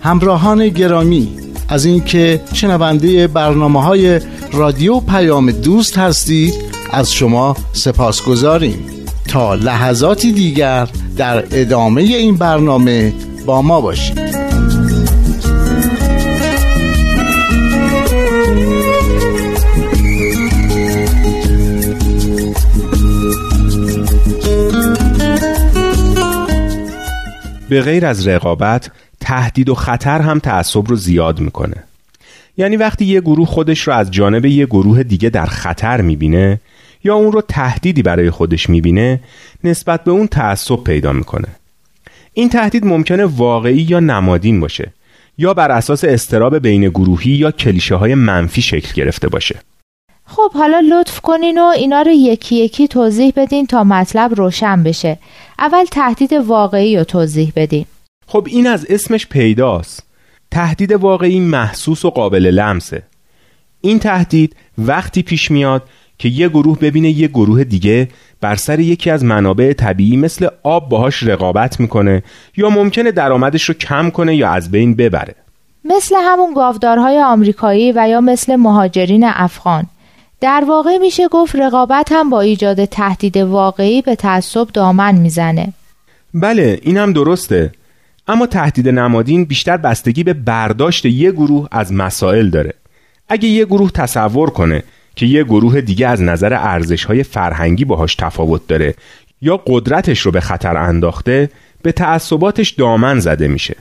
همراهان 0.02 0.70
گرامی 0.70 1.47
از 1.70 1.86
اینکه 1.86 2.42
شنونده 2.54 3.28
برنامه 3.28 3.84
های 3.84 4.20
رادیو 4.54 5.00
پیام 5.00 5.52
دوست 5.52 5.98
هستید 5.98 6.54
از 6.92 7.14
شما 7.14 7.56
سپاس 7.74 8.24
گذاریم. 8.24 8.86
تا 9.28 9.56
لحظاتی 9.56 10.32
دیگر 10.32 10.88
در 11.18 11.44
ادامه 11.52 12.02
این 12.02 12.36
برنامه 12.36 13.14
با 13.46 13.62
ما 13.62 13.82
باشید. 13.82 14.38
به 27.70 27.82
غیر 27.82 28.06
از 28.06 28.28
رقابت 28.28 28.92
تهدید 29.28 29.70
و 29.70 29.76
خطر 29.76 30.22
هم 30.22 30.40
تعصب 30.40 30.88
رو 30.88 30.96
زیاد 30.96 31.40
می‌کنه. 31.40 31.84
یعنی 32.58 32.78
وقتی 32.78 33.06
یه 33.06 33.22
گروه 33.22 33.48
خودش 33.48 33.82
رو 33.82 33.94
از 33.94 34.12
جانب 34.12 34.46
یه 34.46 34.66
گروه 34.66 35.04
دیگه 35.04 35.30
در 35.30 35.46
خطر 35.46 36.02
می‌بینه 36.02 36.60
یا 37.04 37.16
اون 37.16 37.32
رو 37.32 37.42
تهدیدی 37.42 38.02
برای 38.02 38.30
خودش 38.30 38.70
می‌بینه 38.70 39.20
نسبت 39.64 40.04
به 40.04 40.12
اون 40.12 40.28
تعصب 40.28 40.76
پیدا 40.76 41.14
می‌کنه. 41.14 41.48
این 42.34 42.50
تهدید 42.50 42.86
ممکنه 42.86 43.26
واقعی 43.26 43.86
یا 43.90 44.00
نمادین 44.00 44.60
باشه 44.60 44.94
یا 45.38 45.54
بر 45.54 45.72
اساس 45.72 46.04
استراب 46.04 46.58
بین 46.60 46.90
گروهی 46.90 47.32
یا 47.32 47.52
کلیشه 47.52 47.96
های 47.96 48.16
منفی 48.16 48.62
شکل 48.62 48.94
گرفته 48.94 49.30
باشه. 49.30 49.60
خب 50.26 50.52
حالا 50.54 50.80
لطف 50.80 51.20
کنین 51.20 51.58
و 51.58 51.64
اینا 51.64 52.02
رو 52.02 52.12
یکی 52.12 52.56
یکی 52.56 52.88
توضیح 52.88 53.34
بدین 53.36 53.68
تا 53.68 53.84
مطلب 53.84 54.36
روشن 54.36 54.84
بشه. 54.84 55.20
اول 55.60 55.86
تهدید 55.86 56.34
واقعی 56.34 56.98
رو 56.98 57.04
توضیح 57.04 57.54
بدین. 57.56 57.86
خب 58.28 58.48
این 58.50 58.68
از 58.68 58.86
اسمش 58.90 59.28
پیداست. 59.28 60.04
تهدید 60.52 60.92
واقعی 60.92 61.40
محسوس 61.40 62.06
و 62.06 62.10
قابل 62.10 62.46
لمسه. 62.46 63.04
این 63.82 64.00
تهدید 64.00 64.56
وقتی 64.78 65.22
پیش 65.22 65.52
میاد 65.52 65.84
که 66.20 66.30
یه 66.30 66.50
گروه 66.50 66.80
ببینه 66.80 67.10
یه 67.10 67.28
گروه 67.28 67.64
دیگه 67.64 68.08
بر 68.42 68.56
سر 68.56 68.80
یکی 68.80 69.10
از 69.10 69.24
منابع 69.24 69.74
طبیعی 69.74 70.18
مثل 70.18 70.48
آب 70.64 70.90
باهاش 70.90 71.24
رقابت 71.24 71.80
می‌کنه 71.80 72.24
یا 72.58 72.70
ممکنه 72.70 73.12
درآمدش 73.12 73.64
رو 73.64 73.74
کم 73.74 74.10
کنه 74.10 74.36
یا 74.36 74.50
از 74.50 74.72
بین 74.72 74.96
ببره. 74.96 75.36
مثل 75.86 76.16
همون 76.20 76.54
گاودارهای 76.54 77.24
آمریکایی 77.24 77.92
و 77.92 78.08
یا 78.10 78.22
مثل 78.22 78.56
مهاجرین 78.56 79.24
افغان. 79.24 79.86
در 80.42 80.64
واقع 80.68 80.98
میشه 80.98 81.28
گفت 81.28 81.56
رقابت 81.56 82.12
هم 82.12 82.30
با 82.30 82.42
ایجاد 82.42 82.86
تهدید 82.86 83.38
واقعی 83.38 84.02
به 84.02 84.16
تعصب 84.16 84.68
دامن 84.74 85.16
می‌زنه. 85.16 85.74
بله 86.34 86.80
این 86.82 86.98
هم 86.98 87.14
درسته. 87.14 87.72
اما 88.28 88.48
تهدید 88.48 88.90
نمادین 88.90 89.46
بیشتر 89.46 89.78
بستگی 89.78 90.24
به 90.24 90.34
برداشت 90.34 91.06
یه 91.06 91.32
گروه 91.32 91.68
از 91.72 91.94
مسائل 91.94 92.50
داره. 92.50 92.74
اگه 93.30 93.50
یه 93.50 93.66
گروه 93.66 93.92
تصور 93.92 94.50
کنه 94.50 94.84
که 95.16 95.26
یه 95.26 95.44
گروه 95.44 95.82
دیگه 95.82 96.08
از 96.08 96.22
نظر 96.22 96.54
ارزش 96.54 97.04
های 97.04 97.24
فرهنگی 97.24 97.86
باهاش 97.86 98.16
تفاوت 98.16 98.68
داره 98.68 98.94
یا 99.42 99.64
قدرتش 99.68 100.20
رو 100.20 100.32
به 100.32 100.42
خطر 100.42 100.78
انداخته 100.78 101.50
به 101.82 101.92
تعصباتش 101.92 102.70
دامن 102.70 103.20
زده 103.20 103.48
میشه. 103.48 103.76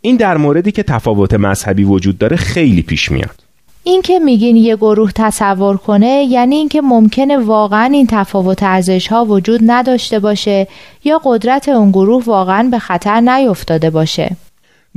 این 0.00 0.16
در 0.16 0.36
موردی 0.36 0.72
که 0.72 0.82
تفاوت 0.82 1.34
مذهبی 1.34 1.84
وجود 1.84 2.18
داره 2.18 2.36
خیلی 2.36 2.82
پیش 2.82 3.10
میاد. 3.10 3.42
این 3.86 4.02
که 4.02 4.18
میگین 4.18 4.56
یه 4.56 4.76
گروه 4.76 5.12
تصور 5.12 5.76
کنه 5.76 6.26
یعنی 6.28 6.56
اینکه 6.56 6.80
ممکنه 6.80 7.38
واقعا 7.38 7.84
این 7.84 8.06
تفاوت 8.10 8.62
ارزش 8.62 9.06
ها 9.06 9.24
وجود 9.24 9.60
نداشته 9.66 10.18
باشه 10.18 10.66
یا 11.04 11.20
قدرت 11.24 11.68
اون 11.68 11.90
گروه 11.90 12.24
واقعا 12.24 12.68
به 12.70 12.78
خطر 12.78 13.20
نیفتاده 13.20 13.90
باشه 13.90 14.36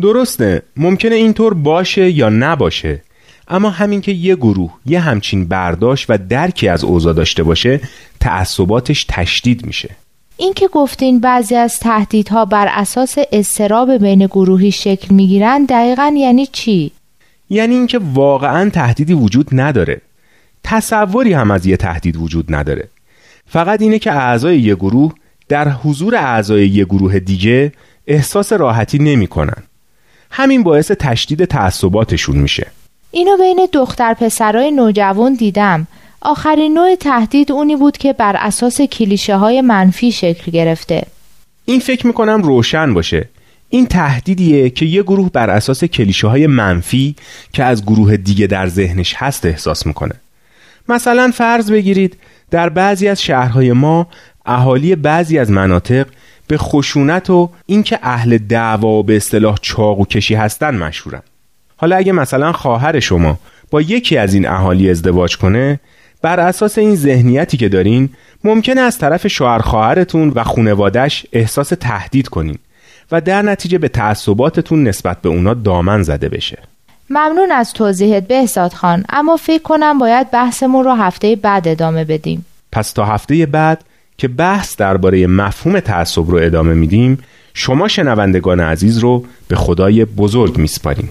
درسته 0.01 0.61
ممکنه 0.77 1.15
اینطور 1.15 1.53
باشه 1.53 2.11
یا 2.11 2.29
نباشه 2.29 3.01
اما 3.47 3.69
همین 3.69 4.01
که 4.01 4.11
یه 4.11 4.35
گروه 4.35 4.71
یه 4.85 4.99
همچین 4.99 5.47
برداشت 5.47 6.05
و 6.09 6.17
درکی 6.17 6.67
از 6.67 6.83
اوضاع 6.83 7.13
داشته 7.13 7.43
باشه 7.43 7.79
تعصباتش 8.19 9.05
تشدید 9.09 9.65
میشه 9.65 9.89
این 10.37 10.53
که 10.53 10.67
گفتین 10.67 11.19
بعضی 11.19 11.55
از 11.55 11.79
تهدیدها 11.79 12.45
بر 12.45 12.67
اساس 12.71 13.15
استراب 13.31 13.97
بین 13.97 14.25
گروهی 14.25 14.71
شکل 14.71 15.15
می‌گیرن 15.15 15.65
دقیقا 15.65 16.13
یعنی 16.17 16.45
چی؟ 16.45 16.91
یعنی 17.49 17.75
اینکه 17.75 17.99
واقعا 18.13 18.69
تهدیدی 18.69 19.13
وجود 19.13 19.47
نداره. 19.51 20.01
تصوری 20.63 21.33
هم 21.33 21.51
از 21.51 21.65
یه 21.65 21.77
تهدید 21.77 22.17
وجود 22.17 22.55
نداره. 22.55 22.89
فقط 23.47 23.81
اینه 23.81 23.99
که 23.99 24.11
اعضای 24.11 24.59
یه 24.59 24.75
گروه 24.75 25.13
در 25.49 25.69
حضور 25.69 26.15
اعضای 26.15 26.67
یه 26.67 26.85
گروه 26.85 27.19
دیگه 27.19 27.71
احساس 28.07 28.53
راحتی 28.53 28.99
نمی‌کنن. 28.99 29.63
همین 30.31 30.63
باعث 30.63 30.91
تشدید 30.91 31.45
تعصباتشون 31.45 32.37
میشه. 32.37 32.67
اینو 33.11 33.37
بین 33.37 33.67
دختر 33.73 34.13
پسرای 34.13 34.71
نوجوان 34.71 35.33
دیدم. 35.33 35.87
آخرین 36.21 36.73
نوع 36.73 36.95
تهدید 36.95 37.51
اونی 37.51 37.75
بود 37.75 37.97
که 37.97 38.13
بر 38.13 38.35
اساس 38.39 38.81
کلیشه 38.81 39.35
های 39.35 39.61
منفی 39.61 40.11
شکل 40.11 40.51
گرفته. 40.51 41.03
این 41.65 41.79
فکر 41.79 42.07
می‌کنم 42.07 42.41
روشن 42.41 42.93
باشه. 42.93 43.29
این 43.69 43.85
تهدیدیه 43.85 44.69
که 44.69 44.85
یه 44.85 45.03
گروه 45.03 45.29
بر 45.29 45.49
اساس 45.49 45.83
کلیشه 45.83 46.27
های 46.27 46.47
منفی 46.47 47.15
که 47.53 47.63
از 47.63 47.83
گروه 47.85 48.17
دیگه 48.17 48.47
در 48.47 48.67
ذهنش 48.67 49.15
هست 49.17 49.45
احساس 49.45 49.85
می‌کنه. 49.85 50.15
مثلا 50.89 51.31
فرض 51.35 51.71
بگیرید 51.71 52.17
در 52.51 52.69
بعضی 52.69 53.07
از 53.07 53.21
شهرهای 53.21 53.73
ما 53.73 54.07
اهالی 54.45 54.95
بعضی 54.95 55.39
از 55.39 55.51
مناطق 55.51 56.07
به 56.47 56.57
خشونت 56.57 57.29
و 57.29 57.49
اینکه 57.65 57.99
اهل 58.03 58.37
دعوا 58.37 58.87
و 58.87 59.03
به 59.03 59.15
اصطلاح 59.15 59.57
چاق 59.61 59.99
و 59.99 60.05
کشی 60.05 60.35
هستن 60.35 60.77
مشهورن. 60.77 61.21
حالا 61.77 61.95
اگه 61.95 62.11
مثلا 62.11 62.51
خواهر 62.51 62.99
شما 62.99 63.39
با 63.71 63.81
یکی 63.81 64.17
از 64.17 64.33
این 64.33 64.47
اهالی 64.47 64.89
ازدواج 64.89 65.37
کنه 65.37 65.79
بر 66.21 66.39
اساس 66.39 66.77
این 66.77 66.95
ذهنیتی 66.95 67.57
که 67.57 67.69
دارین 67.69 68.09
ممکنه 68.43 68.81
از 68.81 68.97
طرف 68.97 69.27
شوهر 69.27 69.59
خواهرتون 69.59 70.29
و 70.35 70.43
خونوادش 70.43 71.25
احساس 71.33 71.69
تهدید 71.69 72.27
کنین. 72.27 72.57
و 73.11 73.21
در 73.21 73.41
نتیجه 73.41 73.77
به 73.77 73.87
تعصباتتون 73.87 74.87
نسبت 74.87 75.21
به 75.21 75.29
اونا 75.29 75.53
دامن 75.53 76.03
زده 76.03 76.29
بشه. 76.29 76.57
ممنون 77.09 77.51
از 77.51 77.73
توضیحت 77.73 78.27
بهزاد 78.27 78.73
خان. 78.73 79.05
اما 79.09 79.37
فکر 79.37 79.61
کنم 79.63 79.99
باید 79.99 80.31
بحثمون 80.31 80.83
رو 80.83 80.91
هفته 80.91 81.35
بعد 81.35 81.67
ادامه 81.67 82.03
بدیم. 82.03 82.45
پس 82.71 82.91
تا 82.91 83.05
هفته 83.05 83.45
بعد 83.45 83.83
که 84.17 84.27
بحث 84.27 84.75
درباره 84.75 85.27
مفهوم 85.27 85.79
تعصب 85.79 86.29
رو 86.29 86.37
ادامه 86.37 86.73
میدیم 86.73 87.17
شما 87.53 87.87
شنوندگان 87.87 88.59
عزیز 88.59 88.97
رو 88.97 89.25
به 89.47 89.55
خدای 89.55 90.05
بزرگ 90.05 90.57
میسپاریم. 90.57 91.09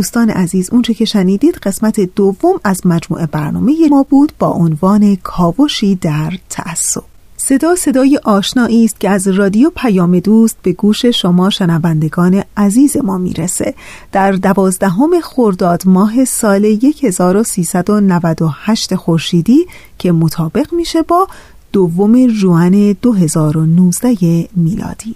دوستان 0.00 0.30
عزیز 0.30 0.70
اونچه 0.72 0.94
که 0.94 1.04
شنیدید 1.04 1.54
قسمت 1.54 2.00
دوم 2.00 2.60
از 2.64 2.86
مجموعه 2.86 3.26
برنامه 3.26 3.74
ما 3.90 4.02
بود 4.02 4.32
با 4.38 4.48
عنوان 4.48 5.16
کاوشی 5.16 5.94
در 5.94 6.32
تعصب. 6.50 7.02
صدا 7.36 7.76
صدای 7.76 8.20
آشنایی 8.24 8.84
است 8.84 9.00
که 9.00 9.10
از 9.10 9.28
رادیو 9.28 9.70
پیام 9.76 10.18
دوست 10.18 10.56
به 10.62 10.72
گوش 10.72 11.06
شما 11.06 11.50
شنوندگان 11.50 12.44
عزیز 12.56 12.96
ما 12.96 13.18
می‌رسه. 13.18 13.74
در 14.12 14.32
دوازدهم 14.32 15.20
خرداد 15.20 15.82
ماه 15.86 16.24
سال 16.24 16.64
1398 17.02 18.94
خورشیدی 18.94 19.66
که 19.98 20.12
مطابق 20.12 20.74
میشه 20.74 21.02
با 21.02 21.28
دوم 21.72 22.26
جوان 22.26 22.92
2019 22.92 24.48
میلادی. 24.56 25.14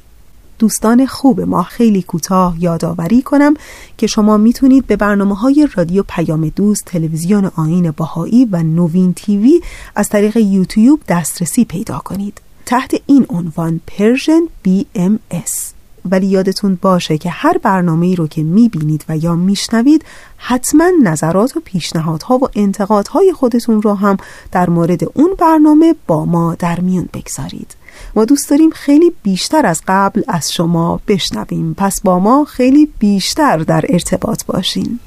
دوستان 0.59 1.07
خوب 1.07 1.41
ما 1.41 1.63
خیلی 1.63 2.03
کوتاه 2.03 2.57
یادآوری 2.61 3.23
کنم 3.23 3.55
که 3.99 4.07
شما 4.07 4.37
می‌تونید 4.37 4.87
به 4.87 4.97
برنامه 4.97 5.35
های 5.35 5.69
رادیو 5.75 6.03
پیام 6.09 6.49
دوست 6.49 6.85
تلویزیون 6.85 7.51
آین 7.57 7.91
باهایی 7.91 8.49
و 8.53 8.63
نوین 8.63 9.15
تیوی 9.15 9.61
از 9.95 10.09
طریق 10.09 10.37
یوتیوب 10.37 11.01
دسترسی 11.09 11.65
پیدا 11.65 11.99
کنید. 11.99 12.41
تحت 12.67 12.95
این 13.07 13.27
عنوان 13.31 13.81
پرژن 13.87 14.41
BMS 14.69 15.75
ولی 16.11 16.27
یادتون 16.27 16.79
باشه 16.83 17.19
که 17.19 17.31
هر 17.31 17.59
برنامه 17.59 18.07
ای 18.07 18.17
رو 18.17 18.27
که 18.27 18.43
می‌بینید 18.43 19.05
و 19.09 19.17
یا 19.17 19.35
میشنوید 19.35 20.05
حتما 20.37 20.91
نظرات 21.03 21.57
و 21.57 21.61
پیشنهادها 21.65 22.39
و 22.39 22.49
انتقادهای 22.55 23.33
خودتون 23.33 23.83
رو 23.83 23.95
هم 23.95 24.17
در 24.53 24.71
مورد 24.71 25.01
اون 25.15 25.35
برنامه 25.39 25.95
با 26.07 26.25
ما 26.25 26.55
در 26.55 26.81
میون 26.81 27.09
بگذارید. 27.15 27.75
ما 28.17 28.25
دوست 28.25 28.51
داریم 28.51 28.71
خیلی 28.71 29.13
بیشتر 29.23 29.67
از 29.67 29.83
قبل 29.89 30.23
از 30.29 30.53
شما 30.53 31.01
بشنویم. 31.09 31.75
پس 31.79 32.01
با 32.01 32.19
ما 32.19 32.45
خیلی 32.45 32.89
بیشتر 32.99 33.57
در 33.57 33.85
ارتباط 33.89 34.45
باشین. 34.45 35.01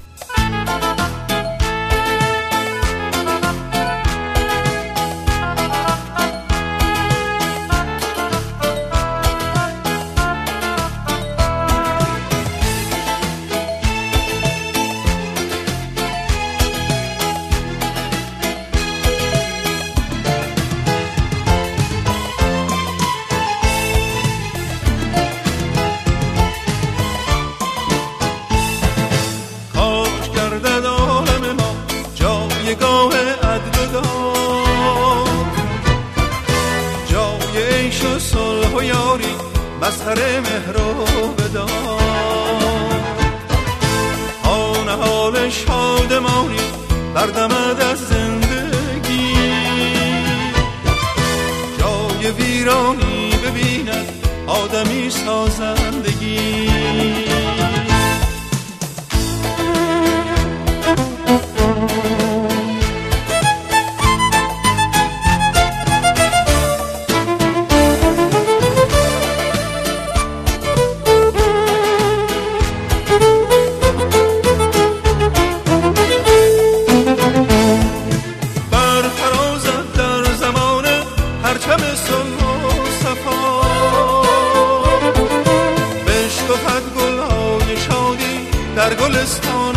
بشکفد 86.77 86.93
گلهای 86.99 87.77
شادی 87.77 88.47
در 88.75 88.93
گلستان 88.93 89.75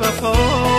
وفا. 0.00 0.73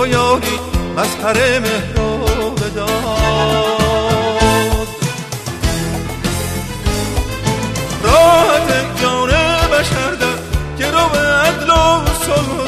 صلح 0.00 0.02
و 0.02 0.06
یاری 0.06 0.58
مظهر 0.96 1.58
مهر 1.58 2.00
و 2.00 2.50
بداد 2.50 2.88
راحت 8.04 9.02
جان 9.02 9.28
بشر 9.72 10.10
در 10.20 10.36
گرو 10.78 11.08
عدل 11.20 11.70
و 11.70 12.04
صلح 12.26 12.59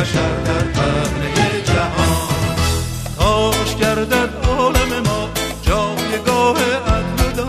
بشر 0.00 0.34
در 0.44 0.64
پهنه 0.74 1.62
جهان. 1.64 2.30
کاش 3.18 3.76
گردد 3.76 4.30
عالم 4.48 5.02
ما 5.06 5.28
جایگاه 5.62 6.56
عدل 6.86 7.24
و 7.24 7.32
داد 7.36 7.46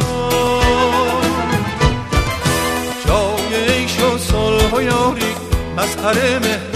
جای 3.08 3.52
عیش 3.70 4.00
و 4.00 4.18
صلح 4.18 4.76
و 4.76 4.82
یاری 4.82 5.36
مظهر 5.78 6.40
مهر 6.40 6.71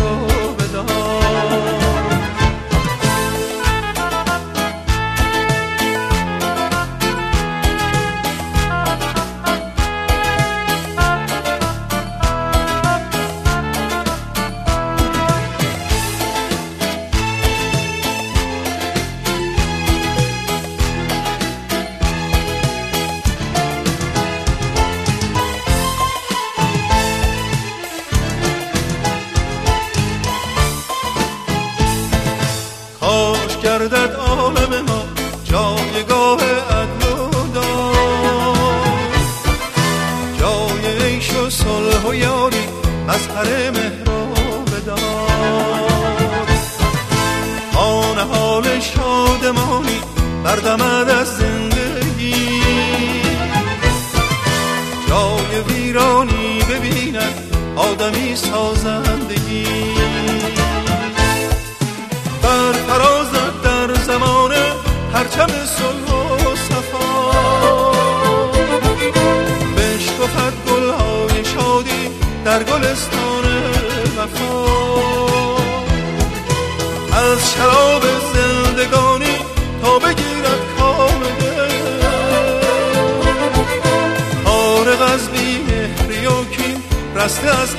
رسته 87.16 87.61
از 87.61 87.76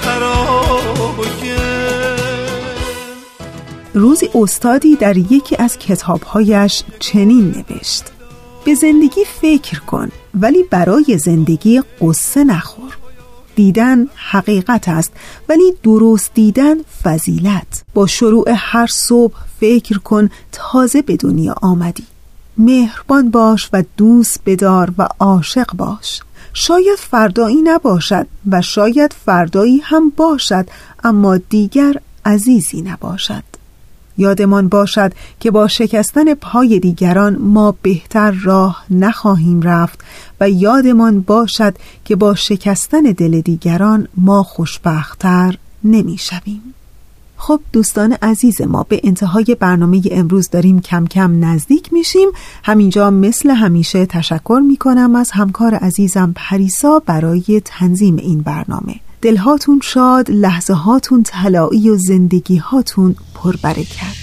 روزی 3.94 4.28
استادی 4.34 4.96
در 4.96 5.16
یکی 5.16 5.56
از 5.58 5.78
کتابهایش 5.78 6.82
چنین 6.98 7.44
نوشت. 7.44 8.04
به 8.64 8.74
زندگی 8.74 9.24
فکر 9.40 9.80
کن 9.80 10.08
ولی 10.34 10.62
برای 10.62 11.18
زندگی 11.18 11.82
قصه 12.00 12.44
نخور. 12.44 12.96
دیدن 13.54 14.06
حقیقت 14.14 14.88
است 14.88 15.12
ولی 15.48 15.74
درست 15.82 16.30
دیدن 16.34 16.74
فضیلت. 17.02 17.84
با 17.94 18.06
شروع 18.06 18.44
هر 18.56 18.86
صبح 18.86 19.34
فکر 19.60 19.98
کن 19.98 20.30
تازه 20.52 21.02
به 21.02 21.16
دنیا 21.16 21.54
آمدی. 21.62 22.04
مهربان 22.58 23.30
باش 23.30 23.70
و 23.72 23.84
دوست 23.96 24.40
بدار 24.46 24.92
و 24.98 25.08
عاشق 25.20 25.72
باش. 25.74 26.20
شاید 26.58 26.98
فردایی 26.98 27.62
نباشد 27.62 28.26
و 28.50 28.62
شاید 28.62 29.12
فردایی 29.24 29.78
هم 29.78 30.10
باشد 30.16 30.68
اما 31.04 31.36
دیگر 31.36 31.94
عزیزی 32.24 32.82
نباشد 32.82 33.42
یادمان 34.18 34.68
باشد 34.68 35.12
که 35.40 35.50
با 35.50 35.68
شکستن 35.68 36.34
پای 36.34 36.78
دیگران 36.78 37.36
ما 37.36 37.74
بهتر 37.82 38.30
راه 38.30 38.84
نخواهیم 38.90 39.62
رفت 39.62 40.00
و 40.40 40.50
یادمان 40.50 41.20
باشد 41.20 41.74
که 42.04 42.16
با 42.16 42.34
شکستن 42.34 43.00
دل 43.00 43.40
دیگران 43.40 44.08
ما 44.16 44.42
خوشبختتر 44.42 45.58
نمی‌شویم. 45.84 46.74
خب 47.36 47.60
دوستان 47.72 48.12
عزیز 48.22 48.62
ما 48.62 48.82
به 48.82 49.00
انتهای 49.04 49.56
برنامه 49.60 50.02
امروز 50.10 50.50
داریم 50.50 50.80
کم 50.80 51.06
کم 51.06 51.44
نزدیک 51.44 51.92
میشیم. 51.92 52.28
همینجا 52.64 53.10
مثل 53.10 53.50
همیشه 53.50 54.06
تشکر 54.06 54.60
می‌کنم 54.68 55.14
از 55.14 55.30
همکار 55.30 55.74
عزیزم 55.74 56.32
پریسا 56.36 57.02
برای 57.06 57.62
تنظیم 57.64 58.16
این 58.16 58.40
برنامه. 58.40 58.94
دلهاتون 59.22 59.80
شاد 59.82 60.30
لحظه 60.30 60.74
هاتون 60.74 61.22
طلایی 61.22 61.90
و 61.90 61.96
زندگی 61.98 62.56
هاتون 62.56 63.14
پربرکت. 63.34 64.16